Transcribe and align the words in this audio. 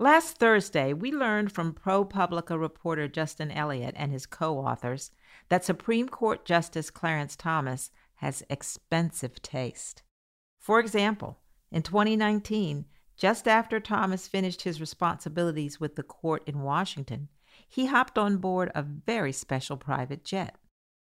Last 0.00 0.38
Thursday, 0.38 0.92
we 0.92 1.12
learned 1.12 1.52
from 1.52 1.72
ProPublica 1.72 2.60
reporter 2.60 3.06
Justin 3.06 3.52
Elliott 3.52 3.94
and 3.96 4.10
his 4.10 4.26
co 4.26 4.58
authors 4.58 5.12
that 5.50 5.64
Supreme 5.64 6.08
Court 6.08 6.44
Justice 6.44 6.90
Clarence 6.90 7.36
Thomas 7.36 7.92
has 8.16 8.42
expensive 8.50 9.40
taste. 9.40 10.02
For 10.58 10.80
example, 10.80 11.38
in 11.70 11.82
2019, 11.82 12.86
just 13.16 13.46
after 13.46 13.78
Thomas 13.78 14.26
finished 14.26 14.62
his 14.62 14.80
responsibilities 14.80 15.78
with 15.78 15.94
the 15.94 16.02
court 16.02 16.42
in 16.44 16.62
Washington, 16.62 17.28
he 17.68 17.86
hopped 17.86 18.18
on 18.18 18.38
board 18.38 18.72
a 18.74 18.82
very 18.82 19.30
special 19.30 19.76
private 19.76 20.24
jet. 20.24 20.56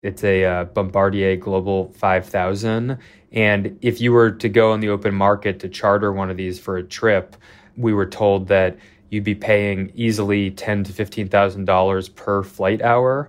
It's 0.03 0.25
a 0.25 0.45
uh, 0.45 0.65
Bombardier 0.65 1.37
Global 1.37 1.93
5000. 1.93 2.99
And 3.33 3.79
if 3.81 4.01
you 4.01 4.13
were 4.13 4.33
to 4.33 4.49
go 4.49 4.73
on 4.73 4.81
the 4.81 4.89
open 4.89 5.15
market 5.15 5.61
to 5.61 5.69
charter 5.69 6.13
one 6.13 6.29
of 6.29 6.37
these 6.37 6.59
for 6.59 6.77
a 6.77 6.83
trip, 6.83 7.37
we 7.77 7.93
were 7.93 8.07
told 8.07 8.49
that 8.49 8.77
you'd 9.11 9.25
be 9.25 9.35
paying 9.35 9.93
easily 9.95 10.51
ten 10.51 10.85
to 10.85 10.93
fifteen 10.93 11.29
thousand 11.29 11.65
dollars 11.65 12.09
per 12.09 12.43
flight 12.43 12.83
hour. 12.83 13.29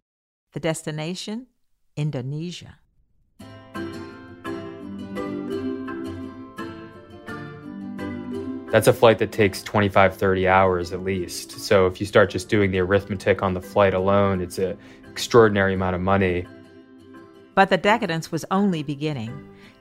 The 0.53 0.59
destination, 0.59 1.47
Indonesia. 1.95 2.79
That's 8.71 8.87
a 8.87 8.93
flight 8.93 9.19
that 9.19 9.31
takes 9.31 9.63
25, 9.63 10.17
30 10.17 10.49
hours 10.49 10.91
at 10.91 11.01
least. 11.01 11.51
So 11.51 11.87
if 11.87 12.01
you 12.01 12.05
start 12.05 12.29
just 12.29 12.49
doing 12.49 12.71
the 12.71 12.79
arithmetic 12.79 13.41
on 13.41 13.53
the 13.53 13.61
flight 13.61 13.93
alone, 13.93 14.41
it's 14.41 14.57
an 14.57 14.77
extraordinary 15.09 15.75
amount 15.75 15.95
of 15.95 16.01
money. 16.01 16.45
But 17.53 17.69
the 17.69 17.77
decadence 17.77 18.33
was 18.33 18.43
only 18.51 18.83
beginning. 18.83 19.31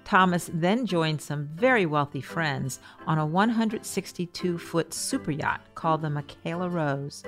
Thomas 0.04 0.50
then 0.52 0.86
joined 0.86 1.22
some 1.22 1.48
very 1.54 1.86
wealthy 1.86 2.20
friends 2.20 2.78
on 3.06 3.18
a 3.18 3.26
162 3.26 4.58
foot 4.58 4.92
super 4.92 5.30
yacht 5.30 5.62
called 5.74 6.02
the 6.02 6.10
Michaela 6.10 6.68
Rose. 6.68 7.22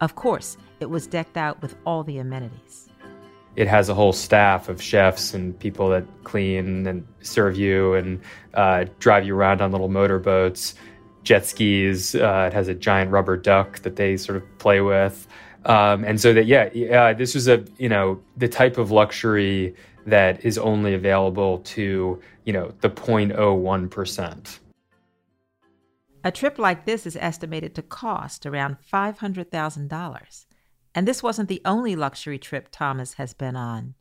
Of 0.00 0.14
course, 0.14 0.56
it 0.80 0.86
was 0.86 1.06
decked 1.06 1.36
out 1.36 1.60
with 1.62 1.76
all 1.84 2.02
the 2.02 2.18
amenities. 2.18 2.88
It 3.54 3.68
has 3.68 3.90
a 3.90 3.94
whole 3.94 4.14
staff 4.14 4.70
of 4.70 4.80
chefs 4.80 5.34
and 5.34 5.58
people 5.58 5.90
that 5.90 6.06
clean 6.24 6.86
and 6.86 7.06
serve 7.20 7.56
you 7.56 7.92
and 7.94 8.20
uh, 8.54 8.86
drive 8.98 9.26
you 9.26 9.36
around 9.36 9.60
on 9.60 9.72
little 9.72 9.90
motorboats, 9.90 10.74
jet 11.22 11.44
skis. 11.44 12.14
Uh, 12.14 12.48
it 12.50 12.54
has 12.54 12.68
a 12.68 12.74
giant 12.74 13.10
rubber 13.10 13.36
duck 13.36 13.80
that 13.80 13.96
they 13.96 14.16
sort 14.16 14.36
of 14.36 14.58
play 14.58 14.80
with. 14.80 15.26
Um, 15.66 16.02
and 16.02 16.20
so 16.20 16.32
that, 16.32 16.46
yeah, 16.46 16.70
yeah, 16.72 17.12
this 17.12 17.34
was 17.34 17.46
a, 17.46 17.64
you 17.76 17.88
know, 17.88 18.20
the 18.36 18.48
type 18.48 18.78
of 18.78 18.90
luxury 18.90 19.76
that 20.06 20.44
is 20.44 20.58
only 20.58 20.94
available 20.94 21.58
to, 21.58 22.20
you 22.44 22.52
know, 22.52 22.72
the 22.80 22.90
0.01%. 22.90 24.58
A 26.24 26.30
trip 26.30 26.58
like 26.58 26.84
this 26.84 27.06
is 27.06 27.16
estimated 27.16 27.74
to 27.74 27.82
cost 27.82 28.46
around 28.46 28.76
$500,000. 28.92 30.46
And 30.94 31.08
this 31.08 31.22
wasn't 31.22 31.48
the 31.48 31.62
only 31.64 31.96
luxury 31.96 32.38
trip 32.38 32.68
Thomas 32.70 33.14
has 33.14 33.34
been 33.34 33.56
on. 33.56 33.94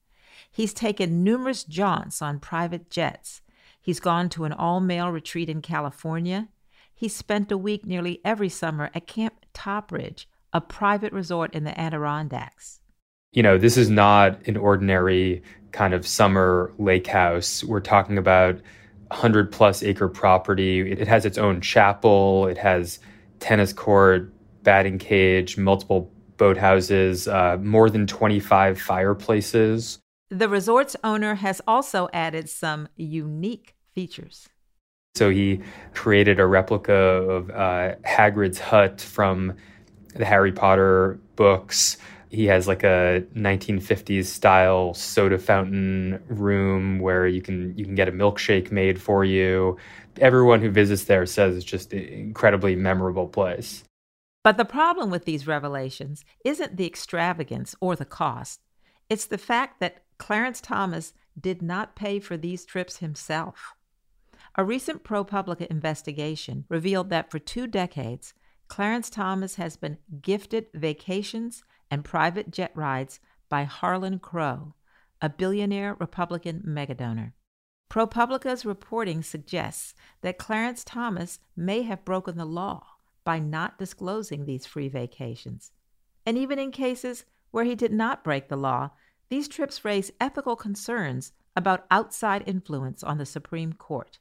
He's 0.52 0.74
taken 0.74 1.24
numerous 1.24 1.64
jaunts 1.64 2.22
on 2.22 2.40
private 2.40 2.90
jets. 2.90 3.42
He's 3.80 4.00
gone 4.00 4.30
to 4.30 4.44
an 4.44 4.54
all 4.54 4.80
male 4.80 5.10
retreat 5.10 5.50
in 5.50 5.62
California. 5.62 6.50
He 6.94 7.08
spent 7.08 7.52
a 7.52 7.58
week 7.58 7.86
nearly 7.86 8.22
every 8.24 8.50
summer 8.50 8.92
at 8.94 9.08
Camp 9.08 9.46
Topridge, 9.54 10.26
a 10.54 10.62
private 10.62 11.14
resort 11.14 11.56
in 11.56 11.64
the 11.64 11.80
Adirondacks. 11.80 12.82
You 13.32 13.42
know, 13.42 13.58
this 13.58 13.78
is 13.78 13.90
not 13.90 14.46
an 14.46 14.58
ordinary 14.58 15.42
kind 15.72 15.94
of 15.94 16.06
summer 16.06 16.72
lake 16.78 17.08
house. 17.08 17.64
We're 17.64 17.80
talking 17.80 18.18
about 18.18 18.56
100 19.08 19.52
plus 19.52 19.84
acre 19.84 20.08
property. 20.08 20.92
It, 20.92 21.08
has 21.08 21.26
its 21.26 21.38
own 21.38 21.62
chapel, 21.62 22.48
it 22.48 22.58
has 22.58 23.00
tennis 23.40 23.74
court, 23.74 24.32
batting 24.64 24.98
cage, 24.98 25.58
multiple 25.58 26.12
boathouses, 26.38 27.32
uh, 27.32 27.58
more 27.58 27.90
than 27.90 28.08
25 28.08 28.80
fireplaces. 28.80 30.00
The 30.30 30.48
resort's 30.48 30.96
owner 31.04 31.36
has 31.36 31.62
also 31.68 32.10
added 32.14 32.50
some 32.50 32.88
unique 32.96 33.76
features. 33.94 34.48
So 35.16 35.30
he 35.30 35.62
created 35.94 36.40
a 36.40 36.48
replica 36.48 36.94
of 36.94 37.50
uh, 37.50 37.96
Hagrid's 38.06 38.60
hut 38.60 39.02
from 39.02 39.56
the 40.16 40.26
Harry 40.26 40.54
Potter 40.54 41.20
books. 41.36 41.98
He 42.32 42.46
has 42.46 42.66
like 42.66 42.84
a 42.84 43.24
1950s 43.36 44.26
style 44.26 44.94
soda 44.94 45.38
fountain 45.38 46.24
room 46.28 47.00
where 47.00 47.28
you 47.28 47.42
can 47.42 47.78
you 47.78 47.84
can 47.84 47.94
get 47.94 48.08
a 48.08 48.12
milkshake 48.14 48.72
made 48.72 49.02
for 49.02 49.26
you. 49.26 49.78
Everyone 50.18 50.62
who 50.62 50.70
visits 50.70 51.04
there 51.04 51.26
says 51.26 51.58
it's 51.58 51.66
just 51.66 51.92
an 51.92 52.00
incredibly 52.00 52.76
memorable 52.76 53.28
place. 53.28 53.84
But 54.44 54.58
the 54.58 54.66
problem 54.66 55.12
with 55.12 55.26
these 55.26 55.46
revelations 55.46 56.24
isn't 56.46 56.78
the 56.78 56.88
extravagance 56.88 57.76
or 57.82 57.96
the 57.98 58.06
cost. 58.06 58.62
It's 59.10 59.26
the 59.26 59.38
fact 59.38 59.82
that 59.82 60.04
Clarence 60.18 60.62
Thomas 60.62 61.14
did 61.40 61.62
not 61.62 61.96
pay 61.96 62.20
for 62.20 62.38
these 62.38 62.66
trips 62.66 62.98
himself. 62.98 63.76
A 64.56 64.64
recent 64.64 65.04
ProPublica 65.04 65.68
investigation 65.68 66.66
revealed 66.70 67.10
that 67.10 67.30
for 67.30 67.40
two 67.40 67.68
decades, 67.68 68.34
Clarence 68.68 69.10
Thomas 69.10 69.56
has 69.56 69.76
been 69.76 69.98
gifted 70.22 70.68
vacations 70.74 71.64
and 71.92 72.06
private 72.06 72.50
jet 72.50 72.72
rides 72.74 73.20
by 73.50 73.66
Harlan 73.66 74.18
Crow, 74.18 74.74
a 75.22 75.30
billionaire 75.30 75.96
Republican 76.00 76.64
megadonor. 76.66 77.34
ProPublica's 77.92 78.66
reporting 78.66 79.22
suggests 79.22 79.94
that 80.22 80.38
Clarence 80.38 80.86
Thomas 80.86 81.40
may 81.58 81.82
have 81.82 82.06
broken 82.06 82.38
the 82.38 82.46
law 82.46 82.86
by 83.26 83.38
not 83.38 83.78
disclosing 83.78 84.46
these 84.46 84.66
free 84.66 84.88
vacations. 84.88 85.74
And 86.26 86.38
even 86.38 86.58
in 86.58 86.72
cases 86.72 87.26
where 87.52 87.66
he 87.66 87.76
did 87.76 87.92
not 87.92 88.24
break 88.24 88.48
the 88.48 88.56
law, 88.56 88.92
these 89.30 89.50
trips 89.50 89.84
raise 89.84 90.12
ethical 90.22 90.56
concerns 90.56 91.34
about 91.56 91.86
outside 91.92 92.44
influence 92.48 93.04
on 93.04 93.18
the 93.18 93.26
Supreme 93.26 93.74
Court. 93.74 94.20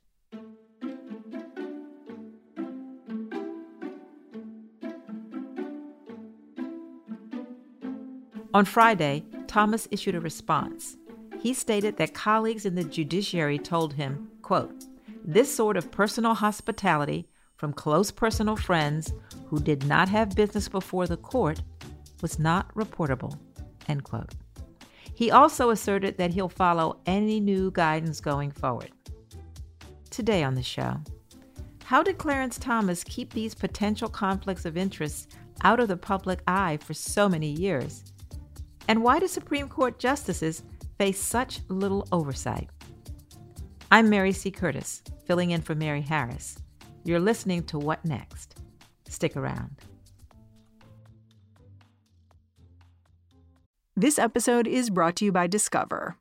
On 8.53 8.65
Friday, 8.65 9.23
Thomas 9.47 9.87
issued 9.93 10.17
a 10.17 10.21
response. 10.21 10.97
He 11.41 11.55
stated 11.55 11.97
that 11.97 12.15
colleagues 12.15 12.67
in 12.67 12.75
the 12.75 12.83
judiciary 12.83 13.59
told 13.59 13.95
him, 13.95 14.29
quote, 14.43 14.75
this 15.25 15.55
sort 15.55 15.77
of 15.77 15.93
personal 15.93 16.35
hospitality 16.35 17.29
from 17.57 17.73
close 17.73 18.11
personal 18.11 18.57
friends 18.57 19.13
who 19.47 19.61
did 19.61 19.87
not 19.87 20.09
have 20.09 20.35
business 20.35 20.69
before 20.69 21.07
the 21.07 21.17
court 21.17 21.63
was 22.23 22.41
not 22.41 22.75
reportable, 22.75 23.39
end 23.87 24.03
quote. 24.03 24.35
He 25.15 25.31
also 25.31 25.71
asserted 25.71 26.19
that 26.19 26.33
he'll 26.33 26.49
follow 26.49 26.99
any 27.07 27.39
new 27.39 27.71
guidance 27.71 28.21
going 28.21 28.51
forward. 28.51 28.91
Today 30.11 30.43
on 30.43 30.57
the 30.57 30.63
show, 30.63 30.97
how 31.85 32.03
did 32.03 32.19
Clarence 32.19 32.59
Thomas 32.59 33.05
keep 33.05 33.33
these 33.33 33.55
potential 33.55 34.09
conflicts 34.09 34.65
of 34.65 34.77
interest 34.77 35.37
out 35.63 35.79
of 35.79 35.87
the 35.87 35.97
public 35.97 36.41
eye 36.49 36.79
for 36.83 36.95
so 36.95 37.29
many 37.29 37.53
years? 37.53 38.03
And 38.91 39.05
why 39.05 39.21
do 39.21 39.29
Supreme 39.29 39.69
Court 39.69 40.01
justices 40.01 40.65
face 40.99 41.21
such 41.21 41.61
little 41.69 42.09
oversight? 42.11 42.71
I'm 43.93 44.11
Mary 44.11 44.33
C. 44.33 44.51
Curtis, 44.51 45.05
filling 45.29 45.53
in 45.53 45.61
for 45.61 45.77
Mary 45.77 46.01
Harris. 46.01 46.59
You're 47.05 47.21
listening 47.21 47.63
to 47.67 47.79
What 47.79 48.05
Next? 48.05 48.57
Stick 49.09 49.37
around. 49.37 49.77
This 53.95 54.19
episode 54.19 54.67
is 54.67 54.91
brought 54.91 55.15
to 55.17 55.25
you 55.25 55.31
by 55.31 55.47
Discover. 55.47 56.17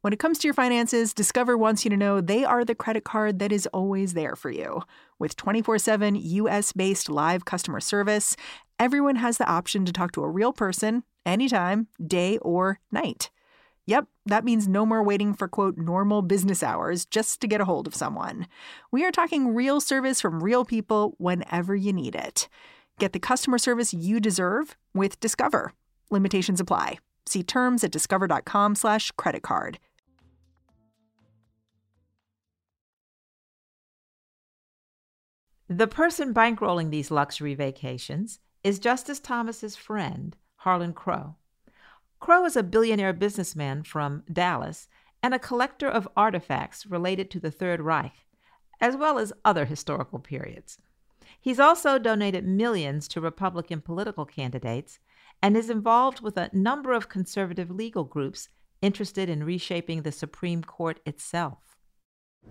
When 0.00 0.12
it 0.12 0.18
comes 0.18 0.40
to 0.40 0.48
your 0.48 0.54
finances, 0.54 1.14
Discover 1.14 1.56
wants 1.56 1.84
you 1.84 1.90
to 1.90 1.96
know 1.96 2.20
they 2.20 2.44
are 2.44 2.64
the 2.64 2.74
credit 2.74 3.04
card 3.04 3.38
that 3.38 3.52
is 3.52 3.68
always 3.68 4.14
there 4.14 4.34
for 4.34 4.50
you. 4.50 4.82
With 5.20 5.36
24 5.36 5.78
7 5.78 6.16
US 6.16 6.72
based 6.72 7.08
live 7.08 7.44
customer 7.44 7.78
service, 7.78 8.34
everyone 8.76 9.16
has 9.16 9.38
the 9.38 9.48
option 9.48 9.84
to 9.84 9.92
talk 9.92 10.10
to 10.12 10.24
a 10.24 10.28
real 10.28 10.52
person 10.52 11.04
anytime, 11.28 11.88
day 12.04 12.38
or 12.38 12.80
night. 12.90 13.30
Yep, 13.86 14.06
that 14.26 14.44
means 14.44 14.68
no 14.68 14.84
more 14.84 15.02
waiting 15.02 15.32
for 15.32 15.48
quote 15.48 15.78
normal 15.78 16.22
business 16.22 16.62
hours 16.62 17.06
just 17.06 17.40
to 17.40 17.46
get 17.46 17.60
a 17.60 17.64
hold 17.64 17.86
of 17.86 17.94
someone. 17.94 18.46
We 18.90 19.04
are 19.04 19.10
talking 19.10 19.54
real 19.54 19.80
service 19.80 20.20
from 20.20 20.42
real 20.42 20.64
people 20.64 21.14
whenever 21.18 21.74
you 21.74 21.92
need 21.92 22.14
it. 22.14 22.48
Get 22.98 23.12
the 23.12 23.18
customer 23.18 23.58
service 23.58 23.94
you 23.94 24.20
deserve 24.20 24.76
with 24.92 25.20
Discover. 25.20 25.72
Limitations 26.10 26.60
apply. 26.60 26.98
See 27.26 27.42
terms 27.42 27.84
at 27.84 27.92
discover.com/slash 27.92 29.12
credit 29.12 29.42
card. 29.42 29.78
The 35.70 35.86
person 35.86 36.32
bankrolling 36.32 36.90
these 36.90 37.10
luxury 37.10 37.54
vacations 37.54 38.40
is 38.64 38.78
Justice 38.78 39.20
Thomas's 39.20 39.76
friend, 39.76 40.34
Harlan 40.68 40.92
Crow. 40.92 41.34
Crow 42.20 42.44
is 42.44 42.54
a 42.54 42.62
billionaire 42.62 43.14
businessman 43.14 43.82
from 43.84 44.22
Dallas 44.30 44.86
and 45.22 45.32
a 45.32 45.38
collector 45.38 45.88
of 45.88 46.06
artifacts 46.14 46.84
related 46.84 47.30
to 47.30 47.40
the 47.40 47.50
Third 47.50 47.80
Reich, 47.80 48.26
as 48.78 48.94
well 48.94 49.18
as 49.18 49.32
other 49.46 49.64
historical 49.64 50.18
periods. 50.18 50.78
He's 51.40 51.58
also 51.58 51.98
donated 51.98 52.46
millions 52.46 53.08
to 53.08 53.20
Republican 53.22 53.80
political 53.80 54.26
candidates 54.26 54.98
and 55.42 55.56
is 55.56 55.70
involved 55.70 56.20
with 56.20 56.36
a 56.36 56.50
number 56.52 56.92
of 56.92 57.08
conservative 57.08 57.70
legal 57.70 58.04
groups 58.04 58.50
interested 58.82 59.30
in 59.30 59.44
reshaping 59.44 60.02
the 60.02 60.12
Supreme 60.12 60.62
Court 60.62 61.00
itself. 61.06 61.78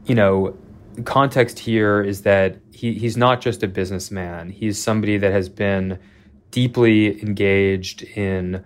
You 0.06 0.16
know, 0.16 0.58
context 1.06 1.60
here 1.60 2.02
is 2.02 2.24
that 2.24 2.58
he, 2.74 2.96
he's 2.96 3.16
not 3.16 3.42
just 3.42 3.62
a 3.62 3.68
businessman, 3.68 4.50
he's 4.50 4.81
somebody 4.81 5.20
that 5.20 5.31
has 5.31 5.50
been 5.50 6.00
deeply 6.52 7.22
engaged 7.22 8.04
in 8.04 8.64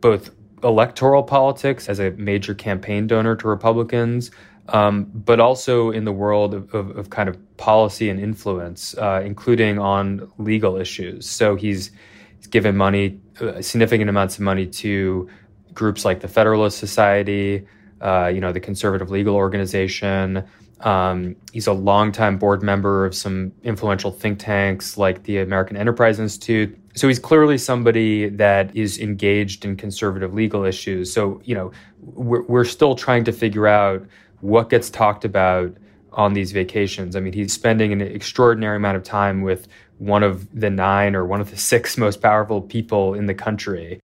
both 0.00 0.30
electoral 0.62 1.22
politics 1.22 1.88
as 1.88 1.98
a 2.00 2.10
major 2.12 2.54
campaign 2.54 3.06
donor 3.06 3.36
to 3.36 3.48
Republicans, 3.48 4.30
um, 4.70 5.04
but 5.14 5.38
also 5.38 5.90
in 5.90 6.04
the 6.04 6.12
world 6.12 6.54
of, 6.54 6.74
of, 6.74 6.96
of 6.96 7.10
kind 7.10 7.28
of 7.28 7.56
policy 7.56 8.08
and 8.08 8.18
influence, 8.18 8.96
uh, 8.98 9.22
including 9.24 9.78
on 9.78 10.30
legal 10.38 10.76
issues. 10.76 11.28
So 11.28 11.54
he's, 11.54 11.90
he's 12.38 12.46
given 12.48 12.76
money, 12.76 13.20
uh, 13.40 13.62
significant 13.62 14.10
amounts 14.10 14.36
of 14.36 14.40
money 14.40 14.66
to 14.66 15.28
groups 15.72 16.04
like 16.04 16.20
the 16.20 16.28
Federalist 16.28 16.78
Society, 16.78 17.66
uh, 18.00 18.26
you 18.26 18.40
know, 18.40 18.52
the 18.52 18.60
Conservative 18.60 19.10
Legal 19.10 19.34
Organization. 19.36 20.44
Um, 20.80 21.36
he's 21.52 21.66
a 21.66 21.72
longtime 21.72 22.38
board 22.38 22.62
member 22.62 23.06
of 23.06 23.14
some 23.14 23.52
influential 23.62 24.10
think 24.10 24.38
tanks 24.38 24.98
like 24.98 25.22
the 25.24 25.38
American 25.38 25.76
Enterprise 25.76 26.20
Institute. 26.20 26.78
So 26.94 27.08
he's 27.08 27.18
clearly 27.18 27.58
somebody 27.58 28.28
that 28.28 28.74
is 28.76 28.98
engaged 28.98 29.64
in 29.64 29.76
conservative 29.76 30.34
legal 30.34 30.64
issues. 30.64 31.12
So, 31.12 31.40
you 31.44 31.54
know, 31.54 31.72
we're, 32.00 32.42
we're 32.42 32.64
still 32.64 32.94
trying 32.94 33.24
to 33.24 33.32
figure 33.32 33.66
out 33.66 34.06
what 34.40 34.68
gets 34.68 34.90
talked 34.90 35.24
about 35.24 35.74
on 36.12 36.32
these 36.32 36.52
vacations. 36.52 37.16
I 37.16 37.20
mean, 37.20 37.32
he's 37.32 37.52
spending 37.52 37.92
an 37.92 38.00
extraordinary 38.00 38.76
amount 38.76 38.96
of 38.96 39.02
time 39.02 39.42
with 39.42 39.68
one 39.98 40.22
of 40.22 40.48
the 40.58 40.70
nine 40.70 41.14
or 41.14 41.24
one 41.24 41.40
of 41.40 41.50
the 41.50 41.56
six 41.56 41.96
most 41.96 42.20
powerful 42.20 42.60
people 42.60 43.14
in 43.14 43.26
the 43.26 43.34
country. 43.34 44.00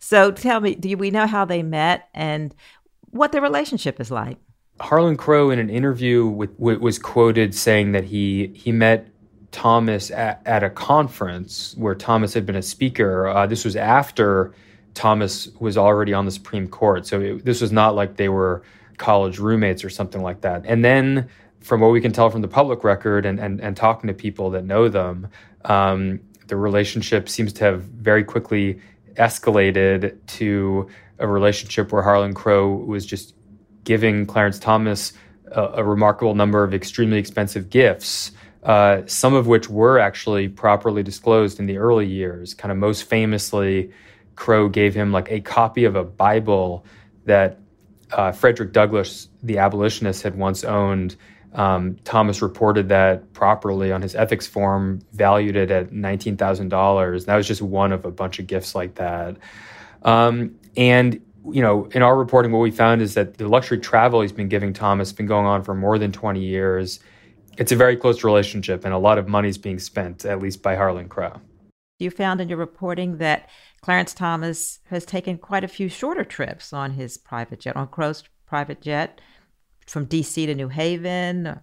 So 0.00 0.32
tell 0.32 0.60
me, 0.60 0.74
do 0.74 0.96
we 0.96 1.10
know 1.10 1.26
how 1.26 1.44
they 1.44 1.62
met 1.62 2.08
and 2.14 2.54
what 3.10 3.30
their 3.32 3.40
relationship 3.40 4.00
is 4.00 4.10
like? 4.10 4.38
Harlan 4.82 5.16
Crow, 5.16 5.50
in 5.50 5.60
an 5.60 5.70
interview, 5.70 6.26
with, 6.26 6.58
was 6.58 6.98
quoted 6.98 7.54
saying 7.54 7.92
that 7.92 8.02
he 8.02 8.48
he 8.54 8.72
met 8.72 9.08
Thomas 9.52 10.10
at, 10.10 10.42
at 10.44 10.64
a 10.64 10.70
conference 10.70 11.74
where 11.76 11.94
Thomas 11.94 12.34
had 12.34 12.44
been 12.44 12.56
a 12.56 12.62
speaker. 12.62 13.28
Uh, 13.28 13.46
this 13.46 13.64
was 13.64 13.76
after 13.76 14.52
Thomas 14.94 15.48
was 15.60 15.78
already 15.78 16.12
on 16.12 16.24
the 16.24 16.32
Supreme 16.32 16.66
Court, 16.66 17.06
so 17.06 17.20
it, 17.20 17.44
this 17.44 17.60
was 17.60 17.70
not 17.70 17.94
like 17.94 18.16
they 18.16 18.28
were 18.28 18.62
college 18.98 19.38
roommates 19.38 19.84
or 19.84 19.90
something 19.90 20.20
like 20.20 20.40
that. 20.40 20.64
And 20.66 20.84
then, 20.84 21.28
from 21.60 21.80
what 21.80 21.92
we 21.92 22.00
can 22.00 22.10
tell 22.10 22.28
from 22.28 22.42
the 22.42 22.48
public 22.48 22.82
record 22.82 23.24
and 23.24 23.38
and, 23.38 23.60
and 23.60 23.76
talking 23.76 24.08
to 24.08 24.14
people 24.14 24.50
that 24.50 24.64
know 24.64 24.88
them, 24.88 25.28
um, 25.64 26.18
the 26.48 26.56
relationship 26.56 27.28
seems 27.28 27.52
to 27.52 27.64
have 27.64 27.82
very 27.82 28.24
quickly 28.24 28.80
escalated 29.14 30.18
to 30.26 30.88
a 31.20 31.26
relationship 31.28 31.92
where 31.92 32.02
Harlan 32.02 32.34
Crow 32.34 32.74
was 32.74 33.06
just 33.06 33.34
giving 33.84 34.26
Clarence 34.26 34.58
Thomas 34.58 35.12
a, 35.50 35.62
a 35.74 35.84
remarkable 35.84 36.34
number 36.34 36.64
of 36.64 36.74
extremely 36.74 37.18
expensive 37.18 37.70
gifts, 37.70 38.32
uh, 38.62 39.02
some 39.06 39.34
of 39.34 39.46
which 39.46 39.68
were 39.68 39.98
actually 39.98 40.48
properly 40.48 41.02
disclosed 41.02 41.58
in 41.58 41.66
the 41.66 41.78
early 41.78 42.06
years. 42.06 42.54
Kind 42.54 42.72
of 42.72 42.78
most 42.78 43.04
famously, 43.04 43.92
Crow 44.36 44.68
gave 44.68 44.94
him 44.94 45.12
like 45.12 45.30
a 45.30 45.40
copy 45.40 45.84
of 45.84 45.96
a 45.96 46.04
Bible 46.04 46.84
that 47.24 47.58
uh, 48.12 48.32
Frederick 48.32 48.72
Douglass, 48.72 49.28
the 49.42 49.58
abolitionist, 49.58 50.22
had 50.22 50.36
once 50.36 50.64
owned. 50.64 51.16
Um, 51.54 51.96
Thomas 52.04 52.40
reported 52.40 52.88
that 52.88 53.32
properly 53.34 53.92
on 53.92 54.00
his 54.00 54.14
ethics 54.14 54.46
form, 54.46 55.00
valued 55.12 55.56
it 55.56 55.70
at 55.70 55.90
$19,000. 55.90 57.26
That 57.26 57.36
was 57.36 57.46
just 57.46 57.62
one 57.62 57.92
of 57.92 58.04
a 58.04 58.10
bunch 58.10 58.38
of 58.38 58.46
gifts 58.46 58.74
like 58.74 58.94
that. 58.94 59.36
Um, 60.02 60.54
and 60.76 61.20
you 61.50 61.62
know, 61.62 61.86
in 61.86 62.02
our 62.02 62.16
reporting, 62.16 62.52
what 62.52 62.60
we 62.60 62.70
found 62.70 63.02
is 63.02 63.14
that 63.14 63.38
the 63.38 63.48
luxury 63.48 63.78
travel 63.78 64.20
he's 64.20 64.32
been 64.32 64.48
giving 64.48 64.72
Thomas 64.72 65.08
has 65.08 65.16
been 65.16 65.26
going 65.26 65.46
on 65.46 65.62
for 65.62 65.74
more 65.74 65.98
than 65.98 66.12
20 66.12 66.40
years. 66.40 67.00
It's 67.58 67.72
a 67.72 67.76
very 67.76 67.96
close 67.96 68.24
relationship, 68.24 68.84
and 68.84 68.94
a 68.94 68.98
lot 68.98 69.18
of 69.18 69.28
money 69.28 69.48
is 69.48 69.58
being 69.58 69.78
spent, 69.78 70.24
at 70.24 70.40
least 70.40 70.62
by 70.62 70.76
Harlan 70.76 71.08
Crow. 71.08 71.40
You 71.98 72.10
found 72.10 72.40
in 72.40 72.48
your 72.48 72.58
reporting 72.58 73.18
that 73.18 73.48
Clarence 73.82 74.14
Thomas 74.14 74.80
has 74.86 75.04
taken 75.04 75.38
quite 75.38 75.64
a 75.64 75.68
few 75.68 75.88
shorter 75.88 76.24
trips 76.24 76.72
on 76.72 76.92
his 76.92 77.18
private 77.18 77.60
jet, 77.60 77.76
on 77.76 77.88
Crow's 77.88 78.24
private 78.46 78.80
jet, 78.80 79.20
from 79.86 80.06
D.C. 80.06 80.46
to 80.46 80.54
New 80.54 80.68
Haven, 80.68 81.60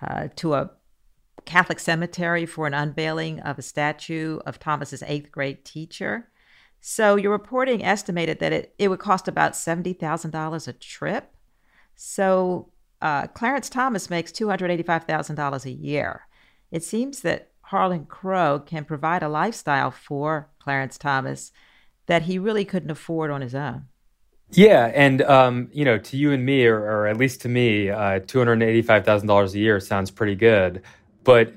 uh, 0.00 0.28
to 0.36 0.54
a 0.54 0.70
Catholic 1.44 1.78
cemetery 1.78 2.46
for 2.46 2.66
an 2.66 2.74
unveiling 2.74 3.40
of 3.40 3.58
a 3.58 3.62
statue 3.62 4.38
of 4.46 4.58
Thomas's 4.58 5.02
eighth 5.06 5.30
grade 5.30 5.64
teacher. 5.64 6.28
So 6.80 7.16
your 7.16 7.32
reporting 7.32 7.84
estimated 7.84 8.38
that 8.40 8.52
it, 8.52 8.74
it 8.78 8.88
would 8.88 9.00
cost 9.00 9.28
about 9.28 9.52
$70,000 9.52 10.68
a 10.68 10.72
trip. 10.74 11.34
So 11.94 12.70
uh, 13.02 13.26
Clarence 13.28 13.68
Thomas 13.68 14.10
makes 14.10 14.32
$285,000 14.32 15.64
a 15.64 15.70
year. 15.70 16.26
It 16.70 16.84
seems 16.84 17.20
that 17.20 17.50
Harlan 17.62 18.06
Crow 18.06 18.60
can 18.60 18.84
provide 18.84 19.22
a 19.22 19.28
lifestyle 19.28 19.90
for 19.90 20.48
Clarence 20.58 20.96
Thomas 20.98 21.52
that 22.06 22.22
he 22.22 22.38
really 22.38 22.64
couldn't 22.64 22.90
afford 22.90 23.30
on 23.30 23.40
his 23.40 23.54
own. 23.54 23.86
Yeah, 24.52 24.90
and 24.94 25.20
um, 25.22 25.68
you 25.72 25.84
know, 25.84 25.98
to 25.98 26.16
you 26.16 26.32
and 26.32 26.44
me, 26.46 26.64
or, 26.64 26.78
or 26.78 27.06
at 27.06 27.18
least 27.18 27.42
to 27.42 27.50
me, 27.50 27.90
uh, 27.90 28.20
two 28.26 28.38
hundred 28.38 28.62
eighty-five 28.62 29.04
thousand 29.04 29.28
dollars 29.28 29.54
a 29.54 29.58
year 29.58 29.78
sounds 29.78 30.10
pretty 30.10 30.34
good. 30.34 30.82
But 31.22 31.52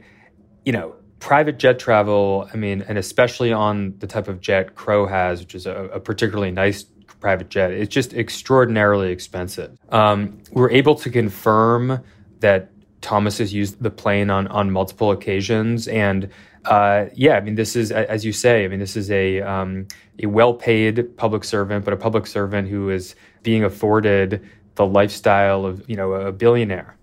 you 0.65 0.73
know, 0.73 0.95
private 1.21 1.59
jet 1.59 1.79
travel, 1.79 2.49
I 2.51 2.57
mean, 2.57 2.81
and 2.81 2.97
especially 2.97 3.53
on 3.53 3.97
the 3.99 4.07
type 4.07 4.27
of 4.27 4.41
jet 4.41 4.75
Crow 4.75 5.05
has, 5.05 5.39
which 5.39 5.55
is 5.55 5.65
a, 5.67 5.85
a 5.93 5.99
particularly 5.99 6.51
nice 6.51 6.83
private 7.21 7.47
jet, 7.47 7.71
it's 7.71 7.93
just 7.93 8.13
extraordinarily 8.13 9.11
expensive. 9.11 9.77
Um, 9.89 10.41
we're 10.51 10.71
able 10.71 10.95
to 10.95 11.09
confirm 11.09 12.03
that 12.39 12.71
Thomas 13.01 13.37
has 13.37 13.53
used 13.53 13.81
the 13.81 13.91
plane 13.91 14.29
on, 14.31 14.47
on 14.47 14.71
multiple 14.71 15.11
occasions. 15.11 15.87
And 15.87 16.29
uh, 16.65 17.05
yeah, 17.13 17.35
I 17.35 17.41
mean, 17.41 17.55
this 17.55 17.75
is, 17.75 17.91
as 17.91 18.25
you 18.25 18.33
say, 18.33 18.65
I 18.65 18.67
mean, 18.67 18.79
this 18.79 18.97
is 18.97 19.11
a, 19.11 19.41
um, 19.41 19.87
a 20.21 20.25
well 20.25 20.55
paid 20.55 21.15
public 21.17 21.43
servant, 21.43 21.85
but 21.85 21.93
a 21.93 21.97
public 21.97 22.25
servant 22.25 22.67
who 22.67 22.89
is 22.89 23.15
being 23.43 23.63
afforded 23.63 24.47
the 24.75 24.87
lifestyle 24.87 25.65
of, 25.65 25.87
you 25.87 25.95
know, 25.95 26.13
a 26.13 26.31
billionaire. 26.31 26.97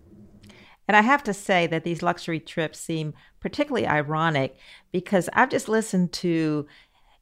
And 0.88 0.97
I 0.97 1.02
have 1.02 1.23
to 1.25 1.35
say 1.35 1.66
that 1.66 1.85
these 1.85 2.02
luxury 2.02 2.40
trips 2.40 2.80
seem 2.80 3.12
particularly 3.40 3.87
ironic 3.87 4.57
because 4.90 5.28
I've 5.35 5.50
just 5.50 5.68
listened 5.68 6.12
to 6.14 6.66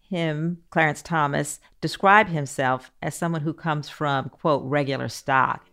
him, 0.08 0.58
Clarence 0.70 1.02
Thomas, 1.02 1.58
describe 1.80 2.28
himself 2.28 2.92
as 3.02 3.16
someone 3.16 3.40
who 3.40 3.52
comes 3.52 3.88
from, 3.88 4.28
quote, 4.28 4.62
regular 4.64 5.08
stock. 5.08 5.66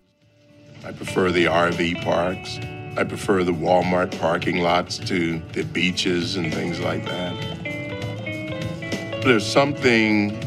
I 0.83 0.91
prefer 0.91 1.31
the 1.31 1.45
RV 1.45 2.03
parks. 2.03 2.57
I 2.97 3.03
prefer 3.03 3.43
the 3.43 3.53
Walmart 3.53 4.19
parking 4.19 4.61
lots 4.61 4.97
to 4.99 5.39
the 5.53 5.63
beaches 5.63 6.35
and 6.35 6.51
things 6.51 6.79
like 6.79 7.05
that. 7.05 7.33
There's 9.23 9.45
something 9.45 10.39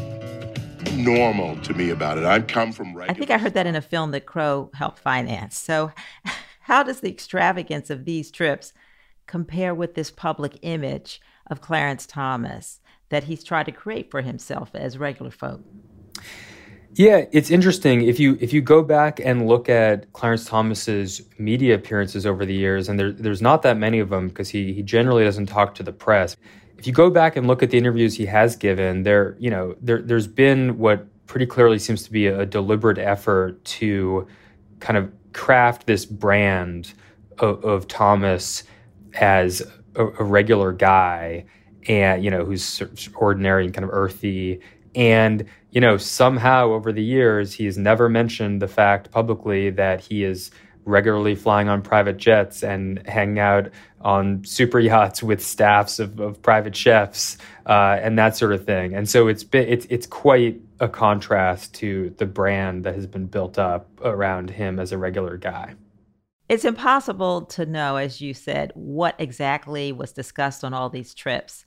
normal 0.95 1.57
to 1.61 1.73
me 1.73 1.89
about 1.89 2.17
it. 2.17 2.25
I 2.25 2.41
come 2.41 2.71
from 2.73 2.87
regular 2.87 3.11
I 3.11 3.13
think 3.13 3.31
I 3.31 3.37
heard 3.37 3.53
that 3.53 3.65
in 3.65 3.75
a 3.75 3.81
film 3.81 4.11
that 4.11 4.25
Crow 4.25 4.69
helped 4.73 4.99
finance. 4.99 5.57
So 5.57 5.91
how 6.67 6.83
does 6.83 6.99
the 6.99 7.09
extravagance 7.09 7.89
of 7.89 8.03
these 8.03 8.29
trips 8.29 8.73
compare 9.25 9.73
with 9.73 9.95
this 9.95 10.11
public 10.11 10.59
image 10.63 11.21
of 11.49 11.61
Clarence 11.61 12.05
Thomas 12.05 12.81
that 13.07 13.23
he's 13.23 13.41
tried 13.41 13.67
to 13.67 13.71
create 13.71 14.11
for 14.11 14.21
himself 14.21 14.71
as 14.73 14.97
regular 14.97 15.31
folk? 15.31 15.61
Yeah, 16.91 17.23
it's 17.31 17.51
interesting 17.51 18.01
if 18.01 18.19
you 18.19 18.37
if 18.41 18.51
you 18.51 18.59
go 18.59 18.83
back 18.83 19.21
and 19.21 19.47
look 19.47 19.69
at 19.69 20.11
Clarence 20.11 20.43
Thomas's 20.43 21.21
media 21.37 21.73
appearances 21.73 22.25
over 22.25 22.45
the 22.45 22.55
years, 22.55 22.89
and 22.89 22.99
there, 22.99 23.13
there's 23.13 23.41
not 23.41 23.61
that 23.61 23.77
many 23.77 23.99
of 23.99 24.09
them 24.09 24.27
because 24.27 24.49
he 24.49 24.73
he 24.73 24.83
generally 24.83 25.23
doesn't 25.23 25.45
talk 25.45 25.73
to 25.75 25.83
the 25.83 25.93
press. 25.93 26.35
If 26.77 26.85
you 26.85 26.91
go 26.91 27.09
back 27.09 27.37
and 27.37 27.47
look 27.47 27.63
at 27.63 27.69
the 27.69 27.77
interviews 27.77 28.13
he 28.15 28.25
has 28.25 28.57
given, 28.57 29.03
there 29.03 29.37
you 29.39 29.49
know 29.49 29.73
there 29.81 30.01
there's 30.01 30.27
been 30.27 30.77
what 30.77 31.07
pretty 31.27 31.45
clearly 31.45 31.79
seems 31.79 32.03
to 32.03 32.11
be 32.11 32.27
a 32.27 32.45
deliberate 32.45 32.97
effort 32.97 33.63
to 33.63 34.27
kind 34.79 34.97
of 34.97 35.11
craft 35.33 35.87
this 35.87 36.05
brand 36.05 36.93
of, 37.39 37.63
of 37.63 37.87
Thomas 37.87 38.63
as 39.15 39.61
a, 39.95 40.05
a, 40.05 40.23
regular 40.23 40.71
guy 40.71 41.45
and 41.87 42.23
you 42.23 42.29
know 42.29 42.45
who's 42.45 42.81
ordinary 43.15 43.65
and 43.65 43.73
kind 43.73 43.85
of 43.85 43.89
earthy 43.93 44.59
and 44.95 45.45
you 45.71 45.81
know 45.81 45.97
somehow 45.97 46.71
over 46.71 46.91
the 46.91 47.03
years 47.03 47.53
he's 47.53 47.77
never 47.77 48.09
mentioned 48.09 48.61
the 48.61 48.67
fact 48.67 49.11
publicly 49.11 49.69
that 49.69 50.01
he 50.01 50.23
is 50.23 50.51
regularly 50.87 51.35
flying 51.35 51.67
on 51.67 51.81
private 51.81 52.17
jets 52.17 52.63
and 52.63 53.05
hanging 53.07 53.39
out 53.39 53.69
on 54.01 54.43
super 54.45 54.79
yachts 54.79 55.21
with 55.21 55.43
staffs 55.43 55.99
of, 55.99 56.19
of 56.19 56.41
private 56.41 56.75
chefs 56.75 57.37
uh, 57.65 57.99
and 58.01 58.17
that 58.17 58.37
sort 58.37 58.53
of 58.53 58.65
thing. 58.65 58.95
And 58.95 59.07
so 59.07 59.27
it's 59.27 59.43
been, 59.43 59.67
it's 59.67 59.85
it's 59.89 60.07
quite 60.07 60.61
a 60.79 60.87
contrast 60.87 61.73
to 61.75 62.13
the 62.17 62.25
brand 62.25 62.83
that 62.83 62.95
has 62.95 63.07
been 63.07 63.25
built 63.25 63.57
up 63.57 63.89
around 64.03 64.49
him 64.49 64.79
as 64.79 64.91
a 64.91 64.97
regular 64.97 65.37
guy. 65.37 65.75
It's 66.49 66.65
impossible 66.65 67.41
to 67.45 67.65
know, 67.65 67.97
as 67.97 68.21
you 68.21 68.33
said, 68.33 68.71
what 68.73 69.15
exactly 69.19 69.91
was 69.91 70.13
discussed 70.13 70.63
on 70.63 70.73
all 70.73 70.89
these 70.89 71.13
trips. 71.13 71.65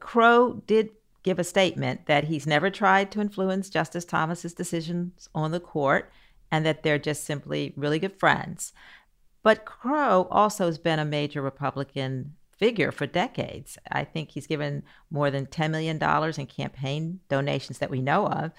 Crow 0.00 0.62
did 0.66 0.90
give 1.22 1.38
a 1.38 1.44
statement 1.44 2.06
that 2.06 2.24
he's 2.24 2.46
never 2.46 2.70
tried 2.70 3.10
to 3.12 3.20
influence 3.20 3.68
Justice 3.68 4.04
Thomas's 4.04 4.54
decisions 4.54 5.28
on 5.34 5.50
the 5.52 5.60
court 5.60 6.10
and 6.50 6.66
that 6.66 6.82
they're 6.82 6.98
just 6.98 7.24
simply 7.24 7.72
really 7.76 7.98
good 7.98 8.18
friends. 8.18 8.72
But 9.42 9.64
Crow 9.64 10.28
also 10.30 10.66
has 10.66 10.78
been 10.78 10.98
a 10.98 11.04
major 11.04 11.42
Republican 11.42 12.36
figure 12.62 12.92
for 12.92 13.08
decades. 13.08 13.76
I 13.90 14.04
think 14.04 14.30
he's 14.30 14.46
given 14.46 14.84
more 15.10 15.32
than 15.32 15.46
$10 15.46 15.72
million 15.72 15.96
in 15.96 16.46
campaign 16.46 17.18
donations 17.28 17.78
that 17.78 17.90
we 17.90 18.00
know 18.00 18.28
of. 18.28 18.52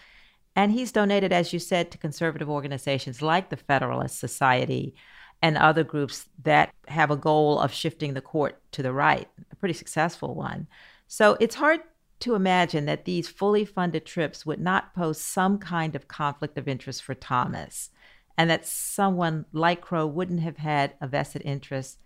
And 0.57 0.73
he's 0.73 0.91
donated, 0.91 1.31
as 1.31 1.53
you 1.53 1.59
said, 1.59 1.89
to 1.91 1.97
conservative 1.97 2.49
organizations 2.49 3.21
like 3.21 3.49
the 3.49 3.55
Federalist 3.55 4.19
Society 4.19 4.93
and 5.41 5.57
other 5.57 5.85
groups 5.85 6.25
that 6.43 6.73
have 6.89 7.11
a 7.11 7.15
goal 7.15 7.61
of 7.61 7.71
shifting 7.71 8.13
the 8.13 8.19
court 8.19 8.61
to 8.73 8.83
the 8.83 8.91
right, 8.91 9.29
a 9.49 9.55
pretty 9.55 9.73
successful 9.73 10.35
one. 10.35 10.67
So 11.07 11.37
it's 11.39 11.55
hard 11.55 11.79
to 12.19 12.35
imagine 12.35 12.83
that 12.87 13.05
these 13.05 13.29
fully 13.29 13.63
funded 13.63 14.05
trips 14.05 14.45
would 14.45 14.59
not 14.59 14.93
pose 14.93 15.21
some 15.21 15.59
kind 15.59 15.95
of 15.95 16.09
conflict 16.09 16.57
of 16.57 16.67
interest 16.67 17.03
for 17.03 17.15
Thomas, 17.15 17.89
and 18.37 18.49
that 18.49 18.67
someone 18.67 19.45
like 19.53 19.79
Crow 19.79 20.05
wouldn't 20.05 20.41
have 20.41 20.57
had 20.57 20.95
a 20.99 21.07
vested 21.07 21.43
interest 21.45 21.99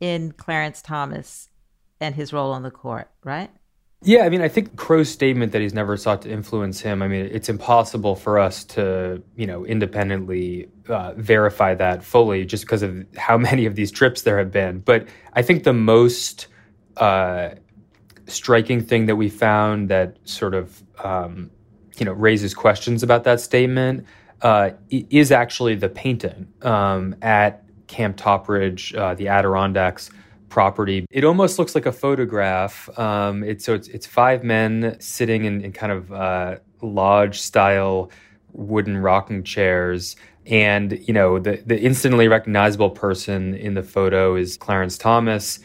in 0.00 0.32
Clarence 0.32 0.82
Thomas 0.82 1.48
and 2.00 2.14
his 2.14 2.32
role 2.32 2.52
on 2.52 2.62
the 2.62 2.70
court, 2.70 3.10
right? 3.24 3.50
Yeah, 4.02 4.24
I 4.24 4.28
mean, 4.28 4.42
I 4.42 4.48
think 4.48 4.76
Crow's 4.76 5.08
statement 5.08 5.50
that 5.52 5.60
he's 5.60 5.74
never 5.74 5.96
sought 5.96 6.22
to 6.22 6.30
influence 6.30 6.80
him. 6.80 7.02
I 7.02 7.08
mean, 7.08 7.28
it's 7.32 7.48
impossible 7.48 8.14
for 8.14 8.38
us 8.38 8.62
to, 8.66 9.20
you 9.34 9.46
know, 9.46 9.64
independently 9.64 10.68
uh, 10.88 11.14
verify 11.16 11.74
that 11.74 12.04
fully, 12.04 12.44
just 12.44 12.64
because 12.64 12.82
of 12.82 13.04
how 13.16 13.36
many 13.48 13.66
of 13.66 13.74
these 13.74 13.90
trips 13.90 14.22
there 14.22 14.38
have 14.38 14.52
been. 14.52 14.80
But 14.80 15.08
I 15.32 15.42
think 15.42 15.64
the 15.64 15.72
most 15.72 16.46
uh, 16.96 17.50
striking 18.28 18.82
thing 18.82 19.06
that 19.06 19.16
we 19.16 19.28
found 19.28 19.88
that 19.88 20.16
sort 20.24 20.54
of 20.54 20.82
um, 21.02 21.50
you 21.98 22.04
know 22.04 22.12
raises 22.12 22.54
questions 22.54 23.02
about 23.02 23.24
that 23.24 23.40
statement 23.40 24.06
uh, 24.42 24.70
is 24.90 25.32
actually 25.32 25.74
the 25.74 25.88
painting 25.88 26.46
um, 26.62 27.16
at 27.22 27.64
Camp 27.88 28.16
Topridge, 28.16 28.96
uh, 28.96 29.14
the 29.14 29.28
Adirondacks 29.28 30.10
property. 30.48 31.06
It 31.10 31.24
almost 31.24 31.58
looks 31.58 31.74
like 31.74 31.86
a 31.86 31.92
photograph. 31.92 32.88
Um, 32.98 33.42
it's 33.42 33.64
so 33.64 33.74
it's 33.74 33.88
it's 33.88 34.06
five 34.06 34.44
men 34.44 34.96
sitting 35.00 35.44
in, 35.44 35.62
in 35.62 35.72
kind 35.72 35.92
of 35.92 36.12
uh, 36.12 36.56
lodge 36.80 37.40
style 37.40 38.10
wooden 38.52 38.96
rocking 38.96 39.42
chairs. 39.42 40.16
And 40.46 40.98
you 41.06 41.12
know 41.12 41.38
the 41.38 41.62
the 41.66 41.78
instantly 41.78 42.28
recognizable 42.28 42.90
person 42.90 43.54
in 43.54 43.74
the 43.74 43.82
photo 43.82 44.36
is 44.36 44.56
Clarence 44.56 44.96
Thomas. 44.96 45.58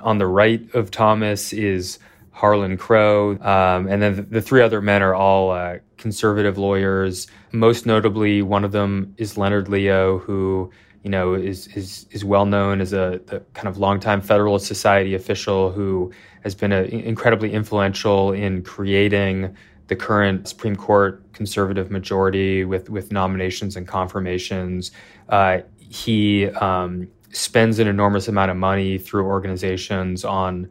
On 0.00 0.16
the 0.16 0.26
right 0.26 0.62
of 0.74 0.90
Thomas 0.90 1.52
is 1.52 1.98
Harlan 2.30 2.78
Crow, 2.78 3.32
um, 3.42 3.86
and 3.86 4.00
then 4.00 4.16
the, 4.16 4.22
the, 4.22 4.40
three 4.40 4.62
other 4.62 4.80
men 4.80 5.02
are 5.02 5.14
all 5.14 5.50
uh, 5.50 5.76
conservative 5.98 6.56
lawyers. 6.56 7.26
Most 7.52 7.84
notably, 7.84 8.40
one 8.40 8.64
of 8.64 8.72
them 8.72 9.14
is 9.18 9.36
Leonard 9.36 9.68
Leo, 9.68 10.16
who 10.20 10.70
you 11.02 11.10
know 11.10 11.34
is 11.34 11.66
is 11.68 12.06
is 12.10 12.24
well 12.24 12.46
known 12.46 12.80
as 12.80 12.92
a 12.92 13.20
kind 13.54 13.68
of 13.68 13.78
longtime 13.78 14.20
Federalist 14.20 14.66
Society 14.66 15.14
official 15.14 15.72
who 15.72 16.12
has 16.42 16.54
been 16.54 16.72
a, 16.72 16.82
incredibly 16.82 17.52
influential 17.52 18.32
in 18.32 18.62
creating 18.62 19.54
the 19.88 19.96
current 19.96 20.46
Supreme 20.46 20.76
Court 20.76 21.22
conservative 21.32 21.90
majority 21.90 22.64
with 22.64 22.90
with 22.90 23.12
nominations 23.12 23.76
and 23.76 23.88
confirmations. 23.88 24.90
Uh, 25.28 25.58
he 25.78 26.48
um, 26.48 27.08
spends 27.32 27.78
an 27.78 27.88
enormous 27.88 28.28
amount 28.28 28.50
of 28.50 28.56
money 28.56 28.98
through 28.98 29.24
organizations 29.24 30.24
on 30.24 30.68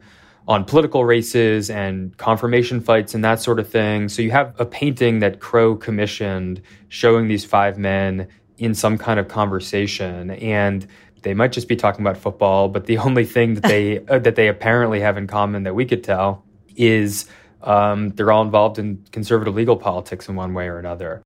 on 0.47 0.65
political 0.65 1.05
races 1.05 1.69
and 1.69 2.17
confirmation 2.17 2.81
fights 2.81 3.13
and 3.13 3.23
that 3.23 3.39
sort 3.39 3.59
of 3.59 3.69
thing. 3.69 4.09
So 4.09 4.23
you 4.23 4.31
have 4.31 4.59
a 4.59 4.65
painting 4.65 5.19
that 5.19 5.39
Crow 5.39 5.75
commissioned 5.75 6.61
showing 6.87 7.27
these 7.27 7.45
five 7.45 7.77
men 7.77 8.27
in 8.59 8.75
some 8.75 8.97
kind 8.97 9.19
of 9.19 9.27
conversation 9.27 10.31
and 10.31 10.85
they 11.21 11.33
might 11.33 11.51
just 11.51 11.67
be 11.67 11.75
talking 11.75 12.01
about 12.01 12.17
football, 12.17 12.69
but 12.69 12.85
the 12.85 12.97
only 13.07 13.25
thing 13.25 13.55
that 13.55 13.63
they 13.63 14.05
uh, 14.07 14.19
that 14.19 14.35
they 14.35 14.47
apparently 14.47 14.99
have 14.99 15.17
in 15.17 15.27
common 15.27 15.63
that 15.63 15.75
we 15.75 15.85
could 15.85 16.03
tell 16.03 16.43
is 16.75 17.25
um, 17.61 18.09
they're 18.11 18.31
all 18.31 18.41
involved 18.41 18.79
in 18.79 19.03
conservative 19.11 19.55
legal 19.55 19.75
politics 19.75 20.29
in 20.29 20.35
one 20.35 20.53
way 20.53 20.67
or 20.67 20.79
another. 20.79 21.21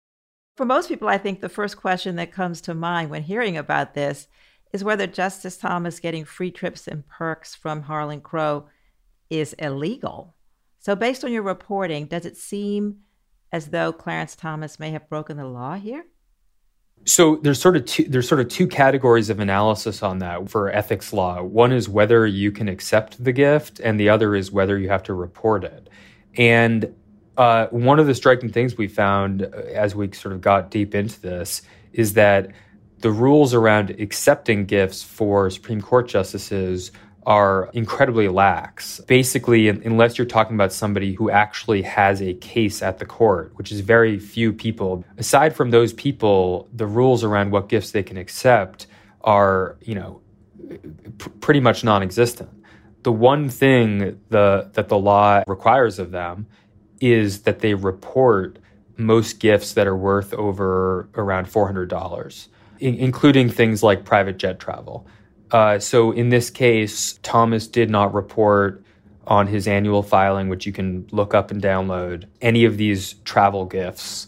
For 0.55 0.65
most 0.65 0.87
people, 0.87 1.07
I 1.07 1.17
think 1.17 1.41
the 1.41 1.49
first 1.49 1.77
question 1.77 2.15
that 2.15 2.31
comes 2.31 2.61
to 2.61 2.73
mind 2.73 3.09
when 3.09 3.23
hearing 3.23 3.57
about 3.57 3.93
this 3.93 4.27
is 4.71 4.83
whether 4.83 5.07
Justice 5.07 5.57
Thomas 5.57 5.99
getting 5.99 6.25
free 6.25 6.51
trips 6.51 6.87
and 6.87 7.07
perks 7.07 7.55
from 7.55 7.83
Harlan 7.83 8.21
Crow 8.21 8.67
is 9.29 9.53
illegal. 9.53 10.35
So, 10.79 10.95
based 10.95 11.23
on 11.23 11.31
your 11.31 11.43
reporting, 11.43 12.07
does 12.07 12.25
it 12.25 12.37
seem 12.37 12.99
as 13.51 13.67
though 13.67 13.93
Clarence 13.93 14.35
Thomas 14.35 14.79
may 14.79 14.91
have 14.91 15.09
broken 15.09 15.37
the 15.37 15.45
law 15.45 15.75
here? 15.75 16.05
So 17.05 17.35
there's 17.37 17.59
sort 17.59 17.75
of 17.75 17.85
two 17.85 18.05
there's 18.05 18.27
sort 18.27 18.39
of 18.39 18.47
two 18.47 18.67
categories 18.67 19.29
of 19.29 19.39
analysis 19.39 20.01
on 20.03 20.19
that 20.19 20.49
for 20.49 20.71
ethics 20.71 21.11
law. 21.11 21.43
One 21.43 21.71
is 21.71 21.89
whether 21.89 22.25
you 22.25 22.51
can 22.51 22.69
accept 22.69 23.21
the 23.21 23.33
gift, 23.33 23.79
and 23.81 23.99
the 23.99 24.09
other 24.09 24.35
is 24.35 24.51
whether 24.51 24.77
you 24.77 24.89
have 24.89 25.03
to 25.03 25.13
report 25.13 25.63
it. 25.65 25.89
And 26.37 26.95
uh, 27.37 27.67
one 27.67 27.99
of 27.99 28.07
the 28.07 28.15
striking 28.15 28.51
things 28.51 28.77
we 28.77 28.87
found 28.87 29.41
uh, 29.41 29.47
as 29.73 29.95
we 29.95 30.11
sort 30.13 30.33
of 30.33 30.41
got 30.41 30.71
deep 30.71 30.95
into 30.95 31.19
this 31.19 31.61
is 31.91 32.13
that 32.13 32.51
the 32.99 33.11
rules 33.11 33.53
around 33.53 33.89
accepting 33.99 34.65
gifts 34.65 35.03
for 35.03 35.49
Supreme 35.49 35.81
Court 35.81 36.07
justices 36.07 36.91
are 37.25 37.69
incredibly 37.73 38.27
lax. 38.27 38.99
Basically, 39.01 39.67
unless 39.67 40.17
you're 40.17 40.27
talking 40.27 40.55
about 40.55 40.73
somebody 40.73 41.13
who 41.13 41.29
actually 41.29 41.81
has 41.81 42.21
a 42.21 42.33
case 42.35 42.81
at 42.81 42.99
the 42.99 43.05
court, 43.05 43.51
which 43.55 43.71
is 43.71 43.79
very 43.79 44.19
few 44.19 44.53
people, 44.53 45.03
aside 45.17 45.55
from 45.55 45.71
those 45.71 45.93
people, 45.93 46.67
the 46.73 46.85
rules 46.85 47.23
around 47.23 47.51
what 47.51 47.69
gifts 47.69 47.91
they 47.91 48.03
can 48.03 48.17
accept 48.17 48.87
are, 49.21 49.77
you 49.81 49.95
know, 49.95 50.21
p- 51.17 51.29
pretty 51.39 51.59
much 51.59 51.83
non-existent. 51.83 52.49
The 53.03 53.11
one 53.11 53.49
thing 53.49 54.19
the 54.29 54.69
that 54.73 54.87
the 54.87 54.97
law 54.97 55.43
requires 55.47 55.99
of 55.99 56.11
them 56.11 56.47
is 57.01 57.41
that 57.41 57.59
they 57.59 57.73
report 57.73 58.59
most 58.97 59.39
gifts 59.39 59.73
that 59.73 59.87
are 59.87 59.95
worth 59.95 60.33
over 60.33 61.09
around 61.15 61.47
$400, 61.47 62.47
including 62.79 63.49
things 63.49 63.83
like 63.83 64.05
private 64.05 64.37
jet 64.37 64.59
travel. 64.59 65.07
Uh, 65.51 65.79
so 65.79 66.11
in 66.11 66.29
this 66.29 66.49
case, 66.49 67.19
Thomas 67.23 67.67
did 67.67 67.89
not 67.89 68.13
report 68.13 68.83
on 69.27 69.47
his 69.47 69.67
annual 69.67 70.03
filing, 70.03 70.49
which 70.49 70.65
you 70.65 70.73
can 70.73 71.07
look 71.11 71.33
up 71.33 71.51
and 71.51 71.61
download, 71.61 72.25
any 72.41 72.65
of 72.65 72.77
these 72.77 73.13
travel 73.25 73.65
gifts. 73.65 74.27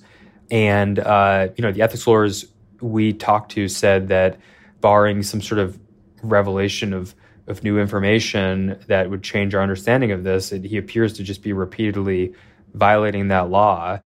And 0.52 1.00
uh, 1.00 1.50
you 1.58 1.62
know, 1.62 1.72
the 1.72 1.82
ethics 1.82 2.06
lawyers 2.08 2.46
we 2.82 3.14
talked 3.14 3.52
to 3.54 3.68
said 3.68 4.08
that, 4.10 4.38
barring 4.82 5.24
some 5.24 5.42
sort 5.42 5.60
of 5.60 5.80
revelation 6.22 6.94
of 6.94 7.16
of 7.48 7.64
new 7.64 7.80
information 7.80 8.80
that 8.88 9.10
would 9.10 9.24
change 9.24 9.54
our 9.54 9.62
understanding 9.62 10.12
of 10.12 10.24
this, 10.24 10.52
it, 10.52 10.64
he 10.64 10.78
appears 10.78 11.14
to 11.14 11.24
just 11.24 11.44
be 11.44 11.54
repeatedly 11.54 12.34
violating 12.74 13.28
that 13.28 13.50
law. 13.50 14.00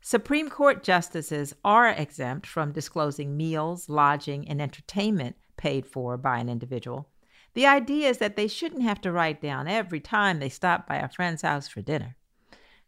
Supreme 0.00 0.48
Court 0.48 0.82
justices 0.82 1.54
are 1.64 1.88
exempt 1.88 2.46
from 2.46 2.72
disclosing 2.72 3.36
meals, 3.36 3.88
lodging, 3.88 4.48
and 4.48 4.62
entertainment 4.62 5.36
paid 5.60 5.86
for 5.86 6.16
by 6.16 6.38
an 6.38 6.48
individual. 6.48 7.06
The 7.52 7.66
idea 7.66 8.08
is 8.08 8.18
that 8.18 8.34
they 8.34 8.48
shouldn't 8.48 8.82
have 8.82 9.00
to 9.02 9.12
write 9.12 9.42
down 9.42 9.68
every 9.68 10.00
time 10.00 10.38
they 10.38 10.48
stop 10.48 10.88
by 10.88 10.96
a 10.96 11.08
friend's 11.08 11.42
house 11.42 11.68
for 11.68 11.82
dinner. 11.82 12.16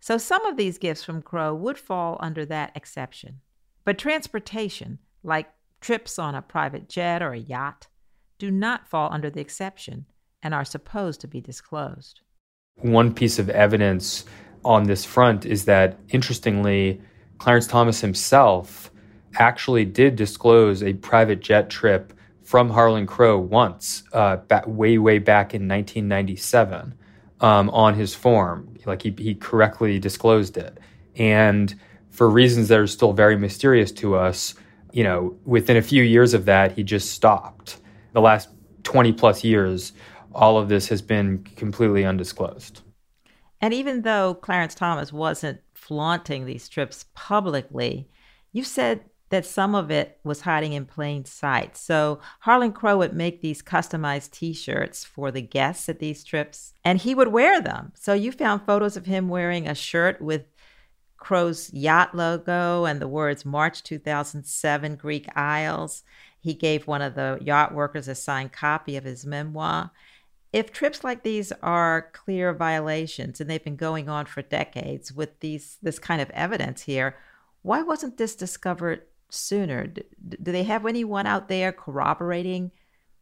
So 0.01 0.17
some 0.17 0.45
of 0.47 0.57
these 0.57 0.79
gifts 0.79 1.05
from 1.05 1.21
Crow 1.21 1.55
would 1.55 1.79
fall 1.79 2.17
under 2.21 2.47
that 2.47 2.73
exception. 2.75 3.41
But 3.85 3.99
transportation, 3.99 4.99
like 5.23 5.51
trips 5.81 6.19
on 6.19 6.35
a 6.35 6.41
private 6.43 6.89
jet 6.89 7.23
or 7.23 7.33
a 7.33 7.39
yacht, 7.39 7.89
do 8.39 8.51
not 8.51 8.89
fall 8.89 9.13
under 9.13 9.29
the 9.29 9.41
exception 9.41 10.07
and 10.43 10.55
are 10.55 10.65
supposed 10.65 11.21
to 11.21 11.29
be 11.29 11.41
disclosed. 11.41 12.21
One 12.77 13.13
piece 13.13 13.39
of 13.39 13.51
evidence 13.51 14.25
on 14.65 14.85
this 14.85 15.05
front 15.05 15.45
is 15.45 15.67
that, 15.67 15.99
interestingly, 16.09 17.03
Clarence 17.39 17.67
Thomas 17.67 18.01
himself 18.01 18.91
actually 19.35 19.85
did 19.85 20.17
disclose 20.17 20.83
a 20.83 20.95
private 20.95 21.41
jet 21.41 21.69
trip 21.69 22.13
from 22.53 22.69
Harlan 22.69 23.07
Crow 23.07 23.39
once, 23.39 24.03
uh, 24.13 24.37
back, 24.37 24.65
way, 24.67 24.99
way 24.99 25.19
back 25.19 25.55
in 25.55 25.67
1997 25.67 26.95
um, 27.41 27.71
on 27.71 27.95
his 27.95 28.15
form. 28.15 28.77
Like 28.85 29.01
he, 29.01 29.15
he 29.17 29.35
correctly 29.35 29.99
disclosed 29.99 30.59
it. 30.59 30.77
And 31.17 31.75
for 32.11 32.29
reasons 32.29 32.69
that 32.69 32.79
are 32.79 32.87
still 32.87 33.15
very 33.15 33.39
mysterious 33.39 33.91
to 33.93 34.17
us, 34.17 34.55
you 34.93 35.03
know, 35.03 35.35
within 35.47 35.79
a 35.79 35.83
few 35.83 36.03
years 36.03 36.35
of 36.35 36.45
that, 36.45 36.73
he 36.73 36.83
just 36.83 37.13
stopped. 37.13 37.79
The 38.13 38.21
last 38.21 38.51
20 38.83 39.15
plus 39.15 39.43
years, 39.43 39.95
all 40.35 40.59
of 40.59 40.69
this 40.69 40.89
has 40.89 41.01
been 41.01 41.45
completely 41.57 42.05
undisclosed. 42.05 42.83
And 43.63 43.73
even 43.73 44.03
though 44.03 44.35
Clarence 44.35 44.75
Thomas 44.75 45.11
wasn't 45.11 45.63
flaunting 45.73 46.45
these 46.45 46.69
trips 46.69 47.07
publicly, 47.15 48.11
you 48.53 48.63
said 48.63 49.05
that 49.33 49.47
some 49.47 49.75
of 49.75 49.91
it 49.91 50.19
was 50.23 50.43
hiding 50.43 50.75
in 50.75 50.85
plain 50.85 51.25
sight. 51.25 51.75
So 51.75 52.21
Harlan 52.41 52.73
Crow 52.73 52.99
would 52.99 53.15
make 53.15 53.41
these 53.41 53.63
customized 53.63 54.31
t-shirts 54.33 55.07
for 55.07 55.31
the 55.31 55.41
guests 55.41 55.89
at 55.89 56.01
these 56.01 56.23
trips 56.23 56.75
and 56.85 56.99
he 56.99 57.15
would 57.15 57.29
wear 57.29 57.59
them. 57.59 57.93
So 57.95 58.13
you 58.13 58.31
found 58.31 58.67
photos 58.67 58.95
of 58.95 59.07
him 59.07 59.31
wearing 59.31 59.67
a 59.67 59.75
shirt 59.75 60.21
with 60.21 60.45
Crow's 61.17 61.73
yacht 61.73 62.15
logo 62.15 62.85
and 62.85 63.01
the 63.01 63.09
words 63.09 63.47
March 63.47 63.83
2007 63.83 64.97
Greek 64.97 65.27
Isles. 65.35 66.05
He 66.39 66.53
gave 66.53 66.87
one 66.87 67.01
of 67.01 67.15
the 67.15 67.39
yacht 67.41 67.73
workers 67.73 68.09
a 68.09 68.15
signed 68.15 68.53
copy 68.53 68.99
of 68.99 69.05
his 69.05 69.25
memoir. 69.25 69.93
If 70.53 70.75
trips 70.75 71.03
like 71.03 71.23
these 71.23 71.53
are 71.63 72.11
clear 72.13 72.53
violations 72.53 73.41
and 73.41 73.49
they've 73.49 73.65
been 73.65 73.77
going 73.77 74.11
on 74.11 74.27
for 74.27 74.43
decades 74.43 75.11
with 75.11 75.41
these 75.41 75.79
this 75.81 75.99
kind 75.99 76.21
of 76.21 76.29
evidence 76.33 76.83
here, 76.83 77.17
why 77.63 77.83
wasn't 77.83 78.19
this 78.19 78.37
discovered 78.37 79.05
sooner? 79.33 79.87
Do, 79.87 80.03
do 80.43 80.53
they 80.53 80.65
have 80.65 80.87
anyone 80.87 81.27
out 81.27 81.49
there 81.49 81.73
corroborating 81.73 82.71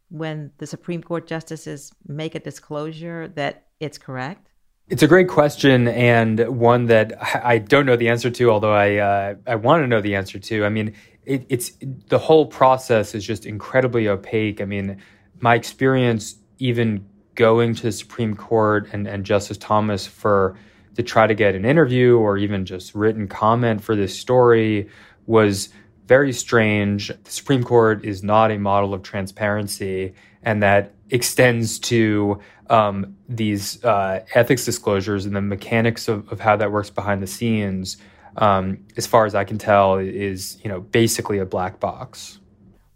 when 0.09 0.51
the 0.57 0.67
Supreme 0.67 1.01
Court 1.01 1.27
justices 1.27 1.91
make 2.05 2.35
a 2.35 2.39
disclosure 2.39 3.29
that 3.29 3.67
it's 3.79 3.97
correct? 3.97 4.47
It's 4.89 5.03
a 5.03 5.07
great 5.07 5.29
question 5.29 5.87
and 5.87 6.39
one 6.59 6.87
that 6.87 7.13
I 7.45 7.59
don't 7.59 7.85
know 7.85 7.95
the 7.95 8.09
answer 8.09 8.29
to, 8.29 8.51
although 8.51 8.73
I 8.73 8.97
uh, 8.97 9.35
I 9.47 9.55
want 9.55 9.83
to 9.83 9.87
know 9.87 10.01
the 10.01 10.15
answer 10.15 10.37
to. 10.37 10.65
I 10.65 10.69
mean, 10.69 10.93
it, 11.23 11.45
it's 11.47 11.71
the 12.07 12.19
whole 12.19 12.45
process 12.45 13.15
is 13.15 13.25
just 13.25 13.45
incredibly 13.45 14.09
opaque. 14.09 14.59
I 14.59 14.65
mean, 14.65 15.01
my 15.39 15.55
experience 15.55 16.35
even 16.59 17.05
going 17.35 17.73
to 17.75 17.83
the 17.83 17.91
Supreme 17.91 18.35
Court 18.35 18.89
and, 18.91 19.07
and 19.07 19.23
Justice 19.23 19.57
Thomas 19.57 20.05
for 20.05 20.57
to 20.95 21.03
try 21.03 21.25
to 21.25 21.33
get 21.33 21.55
an 21.55 21.63
interview 21.63 22.17
or 22.17 22.37
even 22.37 22.65
just 22.65 22.93
written 22.93 23.27
comment 23.27 23.81
for 23.81 23.95
this 23.95 24.17
story 24.17 24.89
was 25.25 25.69
very 26.07 26.33
strange. 26.33 27.07
The 27.07 27.31
Supreme 27.31 27.63
Court 27.63 28.03
is 28.05 28.23
not 28.23 28.51
a 28.51 28.57
model 28.57 28.93
of 28.93 29.03
transparency, 29.03 30.13
and 30.43 30.61
that 30.63 30.93
extends 31.09 31.79
to 31.79 32.39
um, 32.69 33.15
these 33.27 33.83
uh, 33.83 34.23
ethics 34.33 34.65
disclosures 34.65 35.25
and 35.25 35.35
the 35.35 35.41
mechanics 35.41 36.07
of, 36.07 36.31
of, 36.31 36.39
how 36.39 36.55
that 36.55 36.71
works 36.71 36.89
behind 36.89 37.21
the 37.21 37.27
scenes. 37.27 37.97
Um, 38.37 38.85
as 38.95 39.05
far 39.05 39.25
as 39.25 39.35
I 39.35 39.43
can 39.43 39.57
tell, 39.57 39.97
is 39.97 40.57
you 40.63 40.69
know 40.69 40.79
basically 40.79 41.37
a 41.37 41.45
black 41.45 41.79
box. 41.79 42.39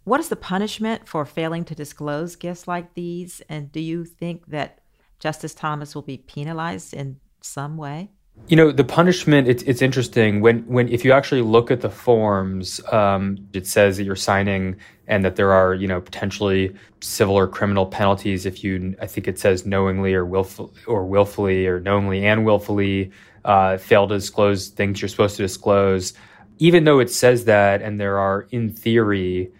What 0.04 0.20
is 0.20 0.28
the 0.28 0.36
punishment 0.36 1.08
for 1.08 1.24
failing 1.24 1.64
to 1.64 1.74
disclose 1.74 2.36
gifts 2.36 2.68
like 2.68 2.94
these? 2.94 3.42
And 3.48 3.70
do 3.72 3.80
you 3.80 4.04
think 4.04 4.46
that 4.46 4.78
Justice 5.18 5.52
Thomas 5.52 5.94
will 5.94 6.02
be 6.02 6.16
penalized 6.16 6.94
in 6.94 7.18
some 7.40 7.76
way? 7.76 8.10
You 8.48 8.56
know, 8.56 8.70
the 8.70 8.84
punishment, 8.84 9.48
it's, 9.48 9.64
it's 9.64 9.82
interesting. 9.82 10.40
When, 10.40 10.60
when, 10.68 10.88
if 10.88 11.04
you 11.04 11.10
actually 11.10 11.42
look 11.42 11.72
at 11.72 11.80
the 11.80 11.90
forms, 11.90 12.80
um, 12.92 13.48
it 13.52 13.66
says 13.66 13.96
that 13.96 14.04
you're 14.04 14.14
signing 14.14 14.76
and 15.08 15.24
that 15.24 15.34
there 15.34 15.52
are, 15.52 15.74
you 15.74 15.88
know, 15.88 16.00
potentially 16.00 16.72
civil 17.00 17.34
or 17.34 17.48
criminal 17.48 17.86
penalties 17.86 18.46
if 18.46 18.62
you, 18.62 18.94
I 19.02 19.06
think 19.06 19.26
it 19.26 19.40
says 19.40 19.66
knowingly 19.66 20.14
or 20.14 20.24
willfully 20.24 20.70
or 20.86 21.04
willfully 21.06 21.66
or 21.66 21.80
knowingly 21.80 22.24
and 22.24 22.44
willfully, 22.44 23.10
uh, 23.44 23.78
fail 23.78 24.06
to 24.06 24.14
disclose 24.14 24.68
things 24.68 25.02
you're 25.02 25.08
supposed 25.08 25.36
to 25.36 25.42
disclose. 25.42 26.12
Even 26.58 26.84
though 26.84 27.00
it 27.00 27.10
says 27.10 27.46
that, 27.46 27.82
and 27.82 28.00
there 28.00 28.18
are, 28.18 28.46
in 28.50 28.70
theory, 28.70 29.50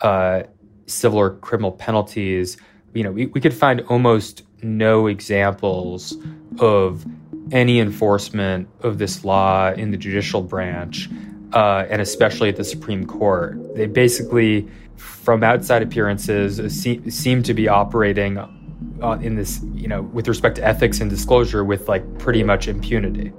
uh, 0.00 0.42
civil 0.86 1.18
or 1.18 1.36
criminal 1.36 1.72
penalties, 1.72 2.56
you 2.92 3.04
know, 3.04 3.12
we, 3.12 3.26
we 3.26 3.40
could 3.40 3.54
find 3.54 3.80
almost 3.82 4.42
no 4.62 5.06
examples 5.06 6.16
of 6.58 7.04
any 7.50 7.80
enforcement 7.80 8.68
of 8.80 8.98
this 8.98 9.24
law 9.24 9.72
in 9.72 9.90
the 9.90 9.96
judicial 9.96 10.42
branch, 10.42 11.08
uh, 11.52 11.84
and 11.90 12.00
especially 12.00 12.48
at 12.48 12.56
the 12.56 12.64
Supreme 12.64 13.06
Court. 13.06 13.74
They 13.74 13.86
basically, 13.86 14.68
from 14.96 15.42
outside 15.44 15.82
appearances, 15.82 16.60
se- 16.82 17.10
seem 17.10 17.42
to 17.42 17.54
be 17.54 17.68
operating 17.68 18.38
uh, 18.38 19.18
in 19.20 19.36
this, 19.36 19.60
you 19.74 19.88
know, 19.88 20.02
with 20.02 20.28
respect 20.28 20.56
to 20.56 20.64
ethics 20.64 21.00
and 21.00 21.10
disclosure, 21.10 21.64
with 21.64 21.88
like 21.88 22.18
pretty 22.18 22.42
much 22.42 22.68
impunity. 22.68 23.32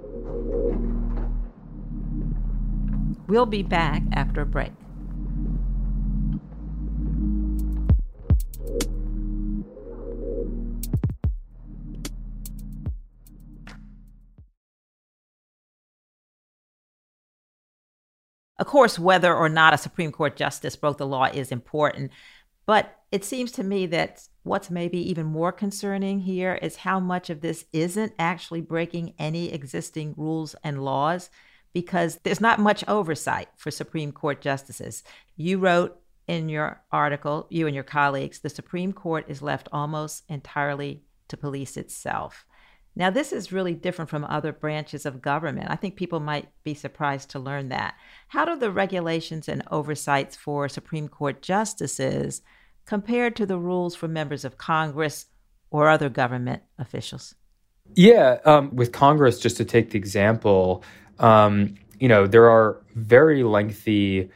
We'll 3.27 3.45
be 3.45 3.63
back 3.63 4.03
after 4.11 4.41
a 4.41 4.45
break. 4.45 4.73
Of 18.59 18.67
course, 18.67 18.99
whether 18.99 19.33
or 19.33 19.49
not 19.49 19.73
a 19.73 19.77
Supreme 19.77 20.11
Court 20.11 20.35
justice 20.35 20.75
broke 20.75 20.97
the 20.97 21.07
law 21.07 21.25
is 21.25 21.51
important, 21.51 22.11
but 22.65 22.99
it 23.11 23.25
seems 23.25 23.51
to 23.53 23.63
me 23.63 23.85
that 23.87 24.27
what's 24.43 24.69
maybe 24.69 24.97
even 25.09 25.25
more 25.25 25.51
concerning 25.51 26.19
here 26.19 26.55
is 26.61 26.77
how 26.77 26.99
much 26.99 27.29
of 27.29 27.41
this 27.41 27.65
isn't 27.73 28.13
actually 28.19 28.61
breaking 28.61 29.13
any 29.17 29.51
existing 29.51 30.13
rules 30.17 30.55
and 30.63 30.83
laws 30.83 31.29
because 31.73 32.19
there's 32.23 32.41
not 32.41 32.59
much 32.59 32.83
oversight 32.87 33.49
for 33.57 33.71
Supreme 33.71 34.11
Court 34.11 34.41
justices. 34.41 35.03
You 35.35 35.57
wrote 35.57 35.99
in 36.27 36.47
your 36.47 36.81
article, 36.91 37.47
you 37.49 37.65
and 37.65 37.73
your 37.73 37.83
colleagues, 37.83 38.39
the 38.39 38.49
Supreme 38.49 38.93
Court 38.93 39.25
is 39.27 39.41
left 39.41 39.67
almost 39.71 40.23
entirely 40.29 41.03
to 41.27 41.37
police 41.37 41.75
itself. 41.75 42.45
Now, 42.95 43.09
this 43.09 43.33
is 43.33 43.51
really 43.51 43.73
different 43.73 44.09
from 44.09 44.23
other 44.23 44.53
branches 44.53 45.05
of 45.05 45.21
government. 45.21 45.67
I 45.69 45.75
think 45.75 45.95
people 45.95 46.19
might 46.19 46.49
be 46.63 46.75
surprised 46.75 47.31
to 47.31 47.39
learn 47.39 47.69
that. 47.69 47.95
How 48.27 48.45
do 48.45 48.55
the 48.55 48.71
regulations 48.71 49.49
and 49.49 49.63
oversights 49.71 50.35
for 50.35 50.69
Supreme 50.69 51.07
Court 51.07 51.41
justices 51.41 52.41
compare 52.85 53.31
to 53.31 53.45
the 53.45 53.57
rules 53.57 53.95
for 53.95 54.07
members 54.07 54.45
of 54.45 54.57
Congress 54.57 55.25
or 55.71 55.89
other 55.89 56.09
government 56.09 56.61
officials? 56.77 57.33
Yeah, 57.95 58.37
um, 58.45 58.75
with 58.75 58.91
Congress, 58.91 59.39
just 59.39 59.57
to 59.57 59.65
take 59.65 59.89
the 59.89 59.97
example, 59.97 60.83
um, 61.19 61.75
you 61.99 62.07
know, 62.07 62.27
there 62.27 62.49
are 62.49 62.81
very 62.95 63.43
lengthy 63.43 64.29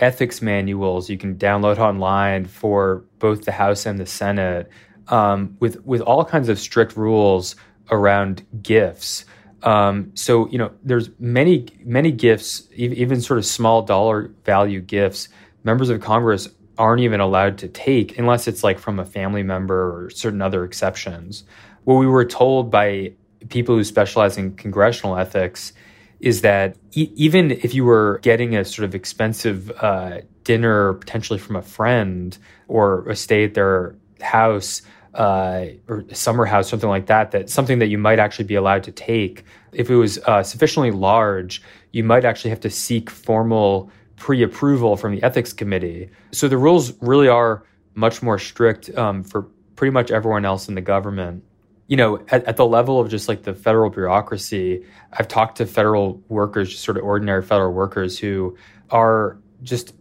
ethics 0.00 0.40
manuals 0.40 1.10
you 1.10 1.18
can 1.18 1.36
download 1.36 1.78
online 1.78 2.46
for 2.46 3.04
both 3.18 3.44
the 3.44 3.52
House 3.52 3.86
and 3.86 3.98
the 3.98 4.06
Senate 4.06 4.68
um, 5.08 5.56
with 5.60 5.84
with 5.84 6.00
all 6.00 6.24
kinds 6.24 6.48
of 6.48 6.58
strict 6.58 6.96
rules 6.96 7.56
around 7.90 8.46
gifts. 8.62 9.24
Um, 9.62 10.12
so 10.14 10.48
you 10.48 10.58
know, 10.58 10.72
there's 10.82 11.10
many 11.18 11.66
many 11.84 12.12
gifts, 12.12 12.68
even 12.74 13.20
sort 13.20 13.38
of 13.38 13.46
small 13.46 13.82
dollar 13.82 14.30
value 14.44 14.80
gifts. 14.80 15.28
Members 15.64 15.90
of 15.90 16.00
Congress 16.00 16.48
aren't 16.78 17.02
even 17.02 17.20
allowed 17.20 17.58
to 17.58 17.68
take 17.68 18.18
unless 18.18 18.48
it's 18.48 18.64
like 18.64 18.78
from 18.78 18.98
a 18.98 19.04
family 19.04 19.42
member 19.42 20.04
or 20.04 20.10
certain 20.10 20.40
other 20.40 20.64
exceptions. 20.64 21.44
What 21.84 21.96
we 21.96 22.06
were 22.06 22.24
told 22.24 22.70
by 22.70 23.12
people 23.50 23.74
who 23.74 23.84
specialize 23.84 24.38
in 24.38 24.56
congressional 24.56 25.16
ethics 25.18 25.74
is 26.20 26.40
that 26.42 26.76
e- 26.92 27.10
even 27.14 27.50
if 27.50 27.74
you 27.74 27.84
were 27.84 28.18
getting 28.22 28.56
a 28.56 28.64
sort 28.64 28.84
of 28.84 28.94
expensive 28.94 29.70
uh, 29.82 30.20
dinner 30.44 30.94
potentially 30.94 31.38
from 31.38 31.56
a 31.56 31.62
friend 31.62 32.36
or 32.68 33.08
a 33.08 33.16
stay 33.16 33.44
at 33.44 33.54
their 33.54 33.94
house 34.20 34.82
uh, 35.14 35.66
or 35.88 36.04
summer 36.12 36.44
house, 36.44 36.68
something 36.68 36.88
like 36.88 37.06
that, 37.06 37.30
that 37.32 37.50
something 37.50 37.78
that 37.80 37.88
you 37.88 37.98
might 37.98 38.18
actually 38.18 38.44
be 38.44 38.54
allowed 38.54 38.82
to 38.84 38.92
take. 38.92 39.44
If 39.72 39.90
it 39.90 39.96
was 39.96 40.18
uh, 40.18 40.42
sufficiently 40.42 40.90
large, 40.90 41.62
you 41.92 42.04
might 42.04 42.24
actually 42.24 42.50
have 42.50 42.60
to 42.60 42.70
seek 42.70 43.10
formal 43.10 43.90
pre 44.16 44.42
approval 44.42 44.96
from 44.96 45.14
the 45.14 45.22
ethics 45.22 45.52
committee. 45.52 46.10
So 46.32 46.46
the 46.48 46.58
rules 46.58 46.92
really 47.00 47.28
are 47.28 47.64
much 47.94 48.22
more 48.22 48.38
strict 48.38 48.96
um, 48.96 49.24
for 49.24 49.42
pretty 49.76 49.92
much 49.92 50.10
everyone 50.10 50.44
else 50.44 50.68
in 50.68 50.74
the 50.74 50.80
government. 50.80 51.42
You 51.88 51.96
know, 51.96 52.24
at, 52.28 52.44
at 52.44 52.56
the 52.56 52.66
level 52.66 53.00
of 53.00 53.08
just 53.08 53.28
like 53.28 53.42
the 53.42 53.54
federal 53.54 53.90
bureaucracy, 53.90 54.84
I've 55.12 55.26
talked 55.26 55.56
to 55.56 55.66
federal 55.66 56.22
workers, 56.28 56.70
just 56.70 56.84
sort 56.84 56.96
of 56.98 57.02
ordinary 57.02 57.42
federal 57.42 57.72
workers 57.72 58.16
who 58.16 58.56
are 58.90 59.38
just 59.62 59.94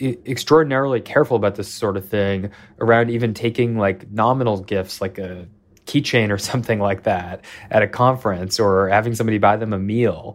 extraordinarily 0.00 1.00
careful 1.00 1.36
about 1.36 1.56
this 1.56 1.68
sort 1.68 1.96
of 1.96 2.08
thing 2.08 2.50
around 2.80 3.10
even 3.10 3.34
taking 3.34 3.76
like 3.76 4.10
nominal 4.10 4.60
gifts 4.60 5.00
like 5.00 5.18
a 5.18 5.46
keychain 5.86 6.30
or 6.30 6.38
something 6.50 6.78
like 6.78 7.02
that 7.04 7.44
at 7.70 7.82
a 7.82 7.88
conference 7.88 8.58
or 8.58 8.88
having 8.88 9.14
somebody 9.14 9.38
buy 9.38 9.56
them 9.56 9.72
a 9.72 9.78
meal. 9.78 10.34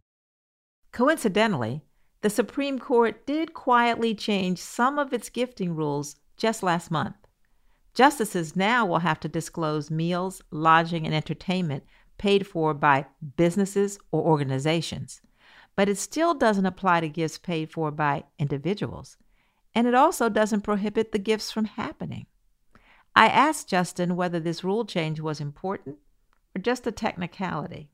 Coincidentally, 0.92 1.82
the 2.22 2.30
Supreme 2.30 2.80
Court 2.80 3.26
did 3.26 3.54
quietly 3.54 4.16
change 4.16 4.60
some 4.60 4.98
of 4.98 5.14
its 5.14 5.30
gifting 5.30 5.76
rules 5.76 6.16
just 6.38 6.64
last 6.64 6.90
month. 6.90 7.16
Justices 7.94 8.56
now 8.56 8.86
will 8.86 9.00
have 9.00 9.20
to 9.22 9.30
disclose 9.30 9.92
meals, 9.92 10.42
lodging, 10.52 11.06
and 11.06 11.16
entertainment 11.16 11.84
paid 12.18 12.46
for 12.46 12.74
by 12.74 13.06
businesses 13.38 14.00
or 14.12 14.22
organizations. 14.22 15.22
But 15.76 15.90
it 15.90 15.98
still 15.98 16.34
doesn't 16.34 16.66
apply 16.66 17.02
to 17.02 17.10
gifts 17.10 17.38
paid 17.38 17.72
for 17.72 17.92
by 17.92 18.24
individuals. 18.40 19.18
And 19.76 19.86
it 19.88 19.94
also 19.94 20.30
doesn't 20.30 20.62
prohibit 20.62 21.12
the 21.12 21.20
gifts 21.20 21.52
from 21.52 21.66
happening. 21.66 22.26
I 23.16 23.28
asked 23.28 23.70
Justin 23.70 24.16
whether 24.16 24.40
this 24.40 24.64
rule 24.64 24.86
change 24.86 25.20
was 25.20 25.40
important 25.40 25.98
or 26.56 26.62
just 26.62 26.88
a 26.88 26.92
technicality. 26.92 27.90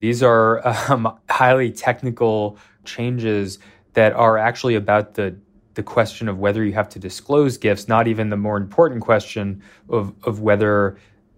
These 0.00 0.22
are 0.22 0.66
um, 0.90 1.18
highly 1.30 1.70
technical 1.70 2.58
changes 2.84 3.58
that 3.94 4.12
are 4.12 4.36
actually 4.36 4.74
about 4.74 5.14
the 5.14 5.36
the 5.74 5.82
question 5.82 6.28
of 6.28 6.38
whether 6.38 6.64
you 6.64 6.72
have 6.72 6.88
to 6.88 6.98
disclose 6.98 7.58
gifts, 7.58 7.88
not 7.88 8.06
even 8.06 8.30
the 8.30 8.36
more 8.36 8.56
important 8.56 9.02
question 9.02 9.62
of, 9.88 10.14
of 10.22 10.40
whether 10.40 10.96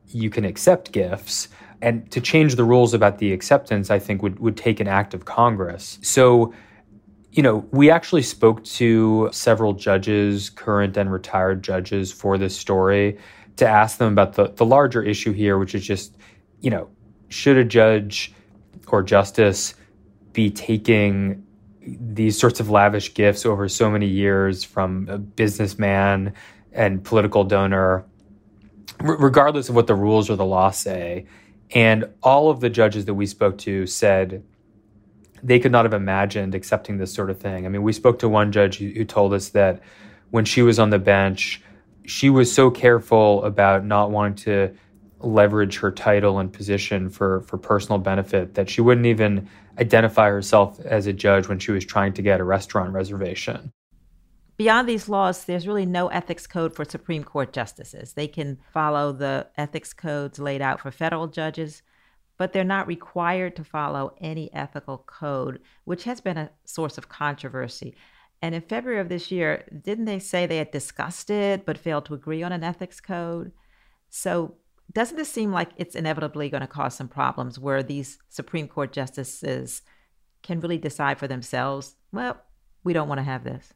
you 0.09 0.31
can 0.31 0.45
accept 0.45 0.93
gifts. 0.93 1.49
And 1.83 2.11
to 2.11 2.21
change 2.21 2.57
the 2.57 2.65
rules 2.65 2.95
about 2.95 3.19
the 3.19 3.33
acceptance, 3.33 3.91
I 3.91 3.99
think 3.99 4.23
would, 4.23 4.39
would 4.39 4.57
take 4.57 4.81
an 4.81 4.89
act 4.89 5.15
of 5.15 5.25
Congress. 5.25 5.99
So, 6.03 6.55
you 7.37 7.42
know, 7.42 7.68
we 7.70 7.90
actually 7.90 8.22
spoke 8.22 8.64
to 8.64 9.29
several 9.31 9.75
judges, 9.75 10.49
current 10.49 10.96
and 10.96 11.12
retired 11.12 11.62
judges, 11.62 12.11
for 12.11 12.38
this 12.38 12.57
story 12.57 13.18
to 13.57 13.68
ask 13.68 13.99
them 13.99 14.11
about 14.11 14.33
the, 14.33 14.49
the 14.53 14.64
larger 14.64 15.03
issue 15.03 15.33
here, 15.33 15.59
which 15.59 15.75
is 15.75 15.87
just, 15.87 16.16
you 16.62 16.70
know, 16.70 16.88
should 17.29 17.59
a 17.59 17.64
judge 17.64 18.33
or 18.88 19.03
justice 19.03 19.75
be 20.33 20.51
taking 20.51 21.44
these 21.83 22.38
sorts 22.38 22.59
of 22.59 22.70
lavish 22.70 23.12
gifts 23.12 23.44
over 23.44 23.68
so 23.68 23.90
many 23.90 24.07
years 24.07 24.64
from 24.64 25.07
a 25.11 25.18
businessman 25.18 26.33
and 26.72 27.05
political 27.05 27.44
donor, 27.44 28.07
r- 29.01 29.16
regardless 29.18 29.68
of 29.68 29.75
what 29.75 29.87
the 29.87 29.94
rules 29.94 30.31
or 30.31 30.37
the 30.37 30.44
law 30.44 30.70
say. 30.70 31.27
And 31.75 32.07
all 32.22 32.49
of 32.49 32.61
the 32.61 32.70
judges 32.70 33.05
that 33.05 33.14
we 33.14 33.27
spoke 33.27 33.59
to 33.59 33.87
said 33.87 34.42
they 35.42 35.59
could 35.59 35.72
not 35.72 35.85
have 35.85 35.94
imagined 35.94 36.55
accepting 36.55 36.99
this 36.99 37.12
sort 37.12 37.31
of 37.31 37.38
thing. 37.38 37.66
I 37.66 37.68
mean, 37.68 37.83
we 37.83 37.92
spoke 37.92 38.18
to 38.20 38.29
one 38.29 38.53
judge 38.53 38.79
who, 38.79 39.05
told 39.05 39.33
us 39.33 39.51
that 39.51 39.81
when 40.31 40.44
she 40.44 40.62
was 40.62 40.79
on 40.79 40.90
the 40.90 40.99
bench, 40.99 41.62
she 42.05 42.31
was 42.31 42.53
so 42.53 42.70
careful 42.70 43.44
about 43.44 43.85
not 43.85 44.11
wanting 44.11 44.37
to 44.44 44.75
leverage 45.20 45.79
her 45.79 45.90
title 45.90 46.38
and 46.38 46.53
position 46.53 47.09
for 47.09 47.40
for 47.42 47.57
personal 47.57 47.99
benefit 47.99 48.55
that 48.55 48.68
she 48.68 48.81
wouldn't 48.81 49.07
even 49.07 49.49
identify 49.79 50.29
herself 50.29 50.79
as 50.81 51.07
a 51.07 51.12
judge 51.12 51.49
when 51.49 51.59
she 51.59 51.72
was 51.72 51.85
trying 51.85 52.12
to 52.12 52.22
get 52.22 52.40
a 52.40 52.44
restaurant 52.44 52.92
reservation. 52.92 53.72
Beyond 54.57 54.88
these 54.88 55.09
laws, 55.09 55.44
there's 55.44 55.66
really 55.66 55.85
no 55.85 56.09
ethics 56.09 56.46
code 56.46 56.75
for 56.75 56.85
Supreme 56.85 57.25
Court 57.25 57.53
justices. 57.53 58.14
They 58.14 58.27
can 58.27 58.59
follow 58.72 59.12
the 59.12 59.49
ethics 59.59 59.92
codes 59.92 60.38
laid 60.38 60.62
out 60.62 60.81
for 60.81 60.90
federal 60.90 61.27
judges, 61.27 61.83
but 62.38 62.53
they're 62.53 62.64
not 62.64 62.87
required 62.87 63.57
to 63.57 63.64
follow 63.64 64.14
any 64.20 64.53
ethical 64.53 64.99
code, 65.07 65.61
which 65.85 66.05
has 66.05 66.20
been 66.20 66.37
a 66.37 66.51
source 66.64 66.99
of 66.99 67.09
controversy. 67.09 67.94
And 68.42 68.55
in 68.55 68.61
February 68.61 69.01
of 69.01 69.09
this 69.09 69.31
year, 69.31 69.64
didn't 69.83 70.05
they 70.05 70.18
say 70.18 70.46
they 70.46 70.59
had 70.59 70.70
discussed 70.70 71.31
it 71.31 71.64
but 71.64 71.79
failed 71.79 72.05
to 72.07 72.14
agree 72.14 72.42
on 72.42 72.53
an 72.53 72.62
ethics 72.62 73.01
code? 73.01 73.53
So 74.11 74.57
doesn't 74.92 75.16
this 75.16 75.33
seem 75.33 75.53
like 75.53 75.70
it's 75.77 75.94
inevitably 75.94 76.49
going 76.49 76.61
to 76.61 76.66
cause 76.66 76.94
some 76.94 77.09
problems 77.09 77.59
where 77.59 77.83
these 77.83 78.18
Supreme 78.29 78.68
Court 78.68 78.92
justices 78.92 79.83
can 80.42 80.61
really 80.61 80.79
decide 80.79 81.18
for 81.18 81.27
themselves? 81.27 81.96
Well, 82.12 82.40
we 82.85 82.92
don't 82.92 83.09
want 83.09 83.18
to 83.18 83.25
have 83.25 83.44
this. 83.44 83.72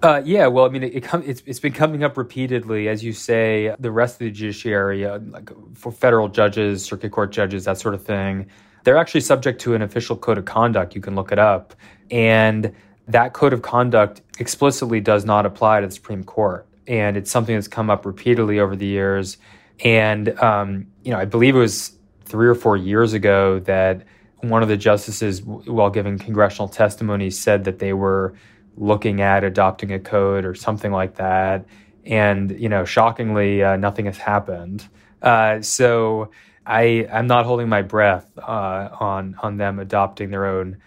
Uh, 0.00 0.22
yeah, 0.24 0.46
well, 0.46 0.64
I 0.64 0.68
mean, 0.68 0.84
it, 0.84 0.94
it 0.94 1.00
com- 1.02 1.24
it's, 1.26 1.42
it's 1.44 1.58
been 1.58 1.72
coming 1.72 2.04
up 2.04 2.16
repeatedly, 2.16 2.88
as 2.88 3.02
you 3.02 3.12
say. 3.12 3.74
The 3.80 3.90
rest 3.90 4.14
of 4.14 4.18
the 4.20 4.30
judiciary, 4.30 5.04
uh, 5.04 5.18
like 5.18 5.50
for 5.74 5.90
federal 5.90 6.28
judges, 6.28 6.84
circuit 6.84 7.10
court 7.10 7.32
judges, 7.32 7.64
that 7.64 7.78
sort 7.78 7.94
of 7.94 8.04
thing, 8.04 8.46
they're 8.84 8.96
actually 8.96 9.22
subject 9.22 9.60
to 9.62 9.74
an 9.74 9.82
official 9.82 10.16
code 10.16 10.38
of 10.38 10.44
conduct. 10.44 10.94
You 10.94 11.00
can 11.00 11.16
look 11.16 11.32
it 11.32 11.38
up, 11.38 11.74
and 12.12 12.72
that 13.08 13.32
code 13.32 13.52
of 13.52 13.62
conduct 13.62 14.22
explicitly 14.38 15.00
does 15.00 15.24
not 15.24 15.44
apply 15.46 15.80
to 15.80 15.88
the 15.88 15.92
Supreme 15.92 16.22
Court, 16.22 16.64
and 16.86 17.16
it's 17.16 17.30
something 17.30 17.56
that's 17.56 17.68
come 17.68 17.90
up 17.90 18.06
repeatedly 18.06 18.60
over 18.60 18.76
the 18.76 18.86
years. 18.86 19.36
And, 19.84 20.38
um, 20.38 20.86
you 21.02 21.10
know, 21.10 21.18
I 21.18 21.24
believe 21.24 21.56
it 21.56 21.58
was 21.58 21.92
three 22.24 22.48
or 22.48 22.54
four 22.54 22.76
years 22.76 23.14
ago 23.14 23.58
that 23.60 24.04
one 24.42 24.62
of 24.62 24.68
the 24.68 24.76
justices, 24.76 25.42
while 25.42 25.90
giving 25.90 26.18
congressional 26.18 26.68
testimony, 26.68 27.30
said 27.30 27.64
that 27.64 27.80
they 27.80 27.92
were 27.92 28.34
looking 28.78 29.20
at 29.20 29.44
adopting 29.44 29.92
a 29.92 29.98
code 29.98 30.44
or 30.44 30.54
something 30.54 30.92
like 30.92 31.16
that. 31.16 31.66
And, 32.06 32.58
you 32.58 32.68
know, 32.68 32.84
shockingly, 32.84 33.62
uh, 33.62 33.76
nothing 33.76 34.06
has 34.06 34.16
happened. 34.16 34.88
Uh, 35.20 35.60
so 35.60 36.30
I, 36.64 37.06
I'm 37.12 37.26
not 37.26 37.44
holding 37.44 37.68
my 37.68 37.82
breath 37.82 38.30
uh, 38.38 38.88
on, 39.00 39.36
on 39.42 39.56
them 39.56 39.78
adopting 39.78 40.30
their 40.30 40.46
own 40.46 40.78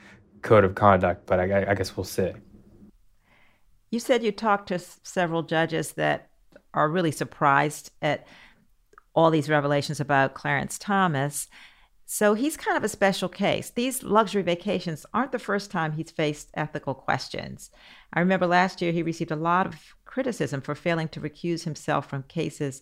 code 0.42 0.64
of 0.64 0.74
conduct, 0.74 1.26
but 1.26 1.40
I, 1.40 1.72
I 1.72 1.76
guess 1.76 1.96
we'll 1.96 2.04
see. 2.04 2.32
You 3.92 4.00
said 4.00 4.24
you 4.24 4.32
talked 4.32 4.70
to 4.70 4.80
several 4.80 5.44
judges 5.44 5.94
that 5.94 6.30
are 6.74 6.90
really 6.90 7.12
surprised 7.12 7.92
at 8.02 8.26
all 9.14 9.30
these 9.30 9.50
revelations 9.50 10.00
about 10.00 10.34
Clarence 10.34 10.80
Thomas. 10.80 11.48
So 12.14 12.34
he's 12.34 12.58
kind 12.58 12.76
of 12.76 12.84
a 12.84 12.90
special 12.90 13.30
case. 13.30 13.70
These 13.70 14.04
luxury 14.04 14.42
vacations 14.42 15.06
aren't 15.14 15.32
the 15.32 15.40
first 15.40 15.72
time 15.72 15.94
he's 15.94 16.12
faced 16.12 16.50
ethical 16.56 16.94
questions. 16.94 17.72
I 18.12 18.20
remember 18.20 18.48
last 18.48 18.82
year 18.82 18.92
he 18.92 19.02
received 19.02 19.32
a 19.32 19.38
lot 19.38 19.66
of 19.66 19.96
criticism 20.04 20.60
for 20.60 20.76
failing 20.76 21.08
to 21.08 21.22
recuse 21.22 21.64
himself 21.64 22.10
from 22.10 22.24
cases 22.24 22.82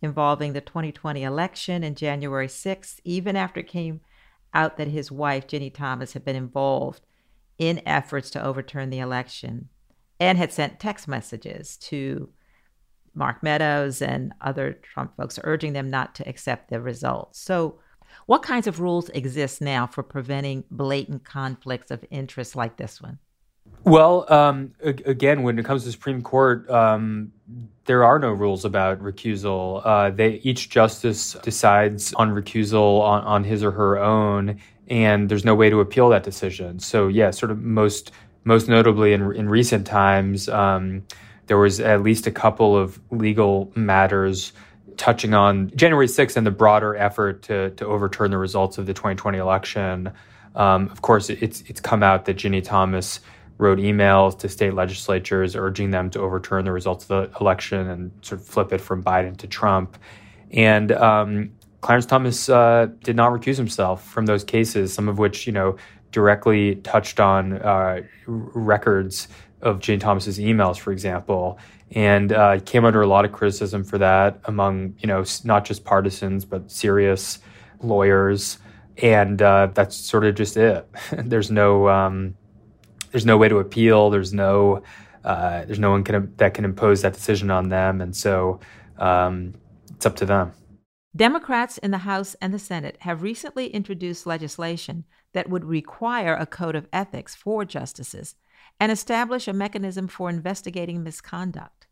involving 0.00 0.54
the 0.54 0.62
2020 0.62 1.22
election 1.22 1.84
and 1.84 1.94
January 1.94 2.46
6th, 2.46 3.00
even 3.04 3.36
after 3.36 3.60
it 3.60 3.68
came 3.68 4.00
out 4.54 4.78
that 4.78 4.88
his 4.88 5.12
wife, 5.12 5.46
Ginni 5.46 5.74
Thomas, 5.74 6.14
had 6.14 6.24
been 6.24 6.34
involved 6.34 7.04
in 7.58 7.82
efforts 7.84 8.30
to 8.30 8.42
overturn 8.42 8.88
the 8.88 9.00
election 9.00 9.68
and 10.18 10.38
had 10.38 10.54
sent 10.54 10.80
text 10.80 11.06
messages 11.06 11.76
to 11.76 12.30
Mark 13.12 13.42
Meadows 13.42 14.00
and 14.00 14.32
other 14.40 14.72
Trump 14.72 15.18
folks 15.18 15.38
urging 15.44 15.74
them 15.74 15.90
not 15.90 16.14
to 16.14 16.26
accept 16.26 16.70
the 16.70 16.80
results. 16.80 17.38
So, 17.38 17.78
what 18.26 18.42
kinds 18.42 18.66
of 18.66 18.80
rules 18.80 19.08
exist 19.10 19.60
now 19.60 19.86
for 19.86 20.02
preventing 20.02 20.64
blatant 20.70 21.24
conflicts 21.24 21.90
of 21.90 22.04
interest 22.10 22.56
like 22.56 22.76
this 22.76 23.00
one? 23.00 23.18
Well, 23.84 24.30
um, 24.32 24.72
again, 24.82 25.42
when 25.42 25.58
it 25.58 25.64
comes 25.64 25.84
to 25.84 25.92
Supreme 25.92 26.22
Court, 26.22 26.68
um, 26.68 27.32
there 27.86 28.04
are 28.04 28.18
no 28.18 28.30
rules 28.30 28.64
about 28.64 29.00
recusal. 29.00 29.80
Uh, 29.84 30.10
they 30.10 30.34
each 30.42 30.68
justice 30.68 31.34
decides 31.42 32.12
on 32.14 32.30
recusal 32.30 33.00
on, 33.00 33.24
on 33.24 33.44
his 33.44 33.64
or 33.64 33.70
her 33.70 33.98
own, 33.98 34.60
and 34.88 35.28
there's 35.28 35.44
no 35.44 35.54
way 35.54 35.70
to 35.70 35.80
appeal 35.80 36.08
that 36.10 36.24
decision. 36.24 36.78
So, 36.78 37.08
yeah, 37.08 37.30
sort 37.30 37.50
of 37.50 37.62
most 37.62 38.10
most 38.44 38.68
notably 38.68 39.12
in 39.12 39.34
in 39.34 39.48
recent 39.48 39.86
times. 39.86 40.48
Um, 40.48 41.04
there 41.46 41.58
was 41.58 41.80
at 41.80 42.02
least 42.02 42.28
a 42.28 42.30
couple 42.30 42.76
of 42.76 43.00
legal 43.10 43.72
matters 43.74 44.52
touching 45.00 45.32
on 45.32 45.72
January 45.74 46.06
6th 46.06 46.36
and 46.36 46.46
the 46.46 46.50
broader 46.50 46.94
effort 46.94 47.40
to, 47.40 47.70
to 47.70 47.86
overturn 47.86 48.30
the 48.30 48.36
results 48.36 48.76
of 48.76 48.84
the 48.84 48.92
2020 48.92 49.38
election. 49.38 50.12
Um, 50.54 50.90
of 50.90 51.00
course, 51.00 51.30
it's 51.30 51.62
it's 51.62 51.80
come 51.80 52.02
out 52.02 52.26
that 52.26 52.36
Ginni 52.36 52.62
Thomas 52.62 53.20
wrote 53.56 53.78
emails 53.78 54.38
to 54.40 54.48
state 54.48 54.74
legislatures 54.74 55.56
urging 55.56 55.90
them 55.90 56.10
to 56.10 56.20
overturn 56.20 56.66
the 56.66 56.72
results 56.72 57.04
of 57.04 57.08
the 57.08 57.38
election 57.40 57.88
and 57.88 58.10
sort 58.20 58.42
of 58.42 58.46
flip 58.46 58.72
it 58.74 58.80
from 58.80 59.02
Biden 59.02 59.36
to 59.38 59.46
Trump. 59.46 59.96
And 60.50 60.92
um, 60.92 61.50
Clarence 61.80 62.04
Thomas 62.04 62.50
uh, 62.50 62.88
did 63.02 63.16
not 63.16 63.32
recuse 63.32 63.56
himself 63.56 64.06
from 64.06 64.26
those 64.26 64.44
cases, 64.44 64.92
some 64.92 65.08
of 65.08 65.18
which 65.18 65.46
you 65.46 65.52
know 65.52 65.76
directly 66.12 66.74
touched 66.76 67.20
on 67.20 67.54
uh, 67.54 68.02
records 68.26 69.28
of 69.62 69.80
Jane 69.80 70.00
Thomas's 70.00 70.38
emails, 70.38 70.78
for 70.78 70.92
example, 70.92 71.58
and 71.92 72.32
uh, 72.32 72.60
came 72.60 72.84
under 72.84 73.02
a 73.02 73.06
lot 73.06 73.24
of 73.24 73.32
criticism 73.32 73.84
for 73.84 73.98
that 73.98 74.40
among 74.44 74.94
you 74.98 75.06
know 75.06 75.24
not 75.44 75.64
just 75.64 75.84
partisans 75.84 76.44
but 76.44 76.70
serious 76.70 77.38
lawyers, 77.82 78.58
and 78.98 79.40
uh, 79.42 79.68
that's 79.74 79.96
sort 79.96 80.24
of 80.24 80.34
just 80.34 80.56
it. 80.56 80.88
there's 81.12 81.50
no 81.50 81.88
um, 81.88 82.34
there's 83.10 83.26
no 83.26 83.36
way 83.36 83.48
to 83.48 83.58
appeal. 83.58 84.10
There's 84.10 84.32
no 84.32 84.82
uh, 85.24 85.64
there's 85.64 85.78
no 85.78 85.90
one 85.90 86.04
can, 86.04 86.32
that 86.36 86.54
can 86.54 86.64
impose 86.64 87.02
that 87.02 87.12
decision 87.12 87.50
on 87.50 87.68
them, 87.68 88.00
and 88.00 88.14
so 88.14 88.60
um, 88.98 89.54
it's 89.90 90.06
up 90.06 90.16
to 90.16 90.26
them. 90.26 90.52
Democrats 91.14 91.76
in 91.78 91.90
the 91.90 91.98
House 91.98 92.36
and 92.40 92.54
the 92.54 92.58
Senate 92.58 92.96
have 93.00 93.22
recently 93.22 93.66
introduced 93.66 94.26
legislation 94.26 95.04
that 95.32 95.50
would 95.50 95.64
require 95.64 96.34
a 96.34 96.46
code 96.46 96.76
of 96.76 96.86
ethics 96.92 97.34
for 97.34 97.64
justices 97.64 98.36
and 98.80 98.90
establish 98.90 99.46
a 99.46 99.52
mechanism 99.52 100.08
for 100.08 100.30
investigating 100.30 101.04
misconduct? 101.04 101.86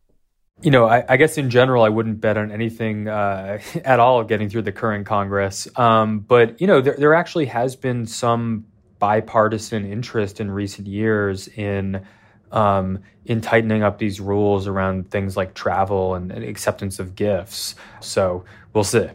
You 0.60 0.72
know, 0.72 0.86
I, 0.86 1.04
I 1.08 1.16
guess 1.16 1.38
in 1.38 1.50
general, 1.50 1.84
I 1.84 1.88
wouldn't 1.88 2.20
bet 2.20 2.36
on 2.36 2.50
anything 2.50 3.06
uh, 3.06 3.60
at 3.84 4.00
all 4.00 4.24
getting 4.24 4.48
through 4.48 4.62
the 4.62 4.72
current 4.72 5.06
Congress. 5.06 5.68
Um, 5.78 6.20
but, 6.20 6.60
you 6.60 6.66
know, 6.66 6.80
there, 6.80 6.96
there 6.98 7.14
actually 7.14 7.46
has 7.46 7.76
been 7.76 8.06
some 8.06 8.64
bipartisan 8.98 9.90
interest 9.90 10.40
in 10.40 10.50
recent 10.50 10.88
years 10.88 11.46
in 11.48 12.04
um, 12.50 13.00
in 13.26 13.42
tightening 13.42 13.82
up 13.82 13.98
these 13.98 14.20
rules 14.20 14.66
around 14.66 15.10
things 15.10 15.36
like 15.36 15.52
travel 15.52 16.14
and, 16.14 16.32
and 16.32 16.42
acceptance 16.42 16.98
of 16.98 17.14
gifts. 17.14 17.74
So 18.00 18.44
we'll 18.72 18.84
see. 18.84 19.08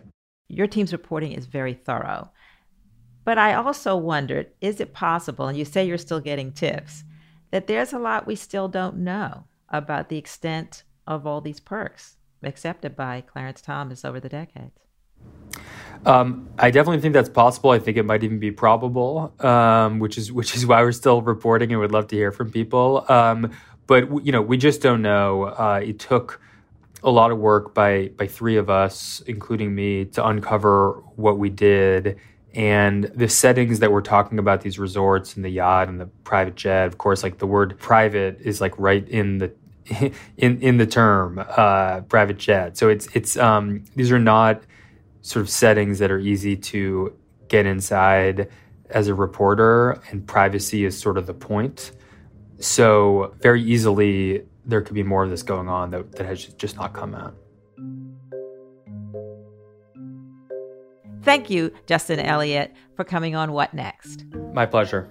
Your 0.50 0.68
team's 0.68 0.94
reporting 0.94 1.32
is 1.32 1.48
very 1.48 1.74
thorough. 1.74 2.30
But 3.26 3.38
I 3.38 3.56
also 3.56 3.96
wondered 3.96 4.52
is 4.62 4.80
it 4.80 4.94
possible, 4.94 5.48
and 5.48 5.58
you 5.58 5.66
say 5.66 5.86
you're 5.86 5.98
still 5.98 6.20
getting 6.20 6.52
tips, 6.52 7.04
that 7.54 7.68
there's 7.68 7.94
a 7.94 8.00
lot 8.00 8.26
we 8.26 8.36
still 8.36 8.68
don't 8.68 8.98
know 8.98 9.44
about 9.70 10.10
the 10.10 10.18
extent 10.18 10.82
of 11.06 11.28
all 11.28 11.40
these 11.40 11.60
perks 11.60 12.18
accepted 12.42 12.96
by 12.96 13.22
Clarence 13.22 13.62
Thomas 13.62 14.04
over 14.04 14.20
the 14.20 14.28
decades? 14.28 14.80
Um, 16.04 16.50
I 16.58 16.72
definitely 16.72 17.00
think 17.00 17.14
that's 17.14 17.30
possible. 17.30 17.70
I 17.70 17.78
think 17.78 17.98
it 17.98 18.06
might 18.06 18.24
even 18.24 18.40
be 18.40 18.50
probable, 18.50 19.36
um, 19.40 20.00
which 20.00 20.18
is 20.18 20.32
which 20.32 20.56
is 20.56 20.66
why 20.66 20.82
we're 20.82 20.92
still 20.94 21.22
reporting 21.22 21.72
and 21.72 21.80
would 21.80 21.92
love 21.92 22.08
to 22.08 22.16
hear 22.16 22.32
from 22.32 22.50
people. 22.50 23.06
Um, 23.08 23.52
but 23.86 24.26
you 24.26 24.32
know, 24.32 24.42
we 24.42 24.58
just 24.58 24.82
don't 24.82 25.04
know. 25.04 25.44
Uh, 25.44 25.80
it 25.84 26.00
took 26.00 26.42
a 27.04 27.12
lot 27.12 27.30
of 27.30 27.38
work 27.38 27.76
by 27.76 28.08
by 28.18 28.26
three 28.26 28.58
of 28.58 28.72
us, 28.72 29.22
including 29.28 29.76
me, 29.76 30.06
to 30.06 30.28
uncover 30.28 31.04
what 31.18 31.38
we 31.38 31.52
did. 31.52 32.18
And 32.54 33.06
the 33.16 33.28
settings 33.28 33.80
that 33.80 33.92
we're 33.92 34.02
talking 34.02 34.38
about, 34.38 34.62
these 34.62 34.78
resorts 34.78 35.36
and 35.36 35.44
the 35.44 35.50
yacht 35.50 35.90
and 35.90 36.00
the 36.00 36.06
private 36.24 36.56
jet, 36.56 36.86
of 36.86 37.00
course, 37.00 37.24
like 37.24 37.40
the 37.40 37.48
word 37.48 37.80
private 37.80 38.40
is 38.42 38.62
like 38.62 38.78
right 38.78 39.08
in 39.10 39.40
the 39.40 39.52
in 40.38 40.62
in 40.62 40.78
the 40.78 40.86
term 40.86 41.44
uh, 41.58 42.02
private 42.02 42.38
jet. 42.38 42.78
So 42.78 42.90
it's 42.90 43.08
it's 43.14 43.38
um, 43.38 43.84
these 43.96 44.12
are 44.12 44.20
not 44.20 44.62
sort 45.22 45.42
of 45.42 45.50
settings 45.50 46.00
that 46.00 46.12
are 46.12 46.20
easy 46.20 46.56
to 46.56 47.14
get 47.48 47.66
inside 47.66 48.50
as 48.90 49.08
a 49.08 49.16
reporter, 49.16 50.00
and 50.12 50.26
privacy 50.28 50.86
is 50.86 51.00
sort 51.00 51.18
of 51.18 51.26
the 51.26 51.34
point. 51.34 51.92
So, 52.60 53.34
very 53.42 53.62
easily, 53.64 54.46
there 54.66 54.82
could 54.82 54.94
be 54.94 55.04
more 55.04 55.24
of 55.24 55.30
this 55.30 55.44
going 55.44 55.68
on 55.68 55.92
that, 55.92 56.12
that 56.14 56.26
has 56.26 56.46
just 56.46 56.78
not 56.78 56.94
come 56.94 57.16
out. 57.16 57.36
Thank 61.24 61.50
you, 61.50 61.74
Justin 61.86 62.20
Elliott, 62.20 62.74
for 62.96 63.04
coming 63.04 63.36
on 63.36 63.54
What 63.54 63.74
Next. 63.74 64.26
My 64.54 64.66
pleasure. 64.66 65.10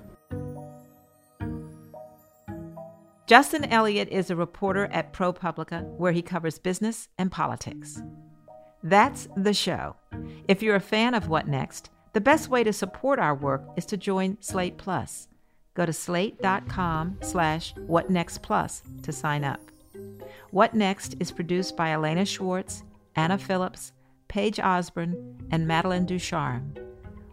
Justin 3.27 3.65
Elliott 3.65 4.09
is 4.11 4.31
a 4.31 4.37
reporter 4.37 4.87
at 4.93 5.15
ProPublica, 5.15 5.85
where 5.97 6.13
he 6.13 6.21
covers 6.21 6.59
business 6.59 7.09
and 7.17 7.33
politics. 7.33 8.03
That's 8.83 9.27
the 9.37 9.55
show. 9.55 9.97
If 10.49 10.63
you're 10.63 10.77
a 10.77 10.81
fan 10.81 11.15
of 11.15 11.29
What 11.29 11.49
Next, 11.49 11.89
the 12.13 12.21
best 12.21 12.51
way 12.51 12.63
to 12.63 12.75
support 12.75 13.19
our 13.19 13.35
work 13.35 13.63
is 13.77 13.87
to 13.87 13.97
join 13.97 14.37
Slate 14.41 14.77
Plus. 14.77 15.29
Go 15.75 15.87
to 15.87 15.93
slate.com 15.95 17.19
slash 17.23 17.73
whatnextplus 17.75 19.03
to 19.03 19.13
sign 19.13 19.45
up. 19.45 19.61
What 20.51 20.75
Next 20.75 21.15
is 21.21 21.33
produced 21.33 21.75
by 21.75 21.93
Elena 21.93 22.27
Schwartz, 22.27 22.83
Anna 23.17 23.39
Phillips, 23.39 23.93
Paige 24.33 24.59
Osborne, 24.61 25.37
and 25.51 25.69
Madeline 25.69 26.07
Ducharme. 26.07 26.73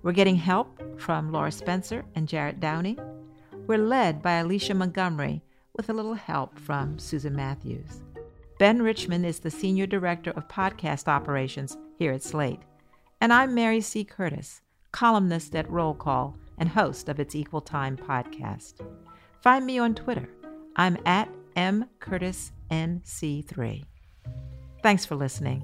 We're 0.04 0.12
getting 0.12 0.36
help 0.36 1.00
from 1.00 1.32
Laura 1.32 1.50
Spencer 1.50 2.04
and 2.14 2.28
Jarrett 2.28 2.60
Downey. 2.60 2.98
We're 3.68 3.78
led 3.78 4.22
by 4.22 4.34
Alicia 4.34 4.74
Montgomery 4.74 5.42
with 5.78 5.90
a 5.90 5.94
little 5.94 6.16
help 6.16 6.60
from 6.60 7.00
Susan 7.00 7.34
Matthews. 7.34 8.04
Ben 8.58 8.82
Richmond 8.82 9.26
is 9.26 9.40
the 9.40 9.50
Senior 9.50 9.86
Director 9.86 10.32
of 10.32 10.50
Podcast 10.50 11.08
Operations 11.08 11.78
here 11.98 12.12
at 12.12 12.22
Slate. 12.22 12.60
And 13.22 13.32
I'm 13.32 13.56
Mary 13.56 13.80
C. 13.80 14.04
Curtis, 14.04 14.62
columnist 14.92 15.56
at 15.56 15.72
Roll 15.72 15.94
Call 15.94 16.36
and 16.58 16.68
host 16.68 17.08
of 17.08 17.18
its 17.18 17.34
Equal 17.34 17.62
Time 17.62 17.96
podcast. 17.96 18.86
Find 19.42 19.66
me 19.66 19.80
on 19.80 19.96
Twitter. 19.96 20.28
I'm 20.76 20.98
at 21.06 21.30
mcurtisnc3. 21.56 23.86
Thanks 24.84 25.06
for 25.06 25.16
listening. 25.16 25.64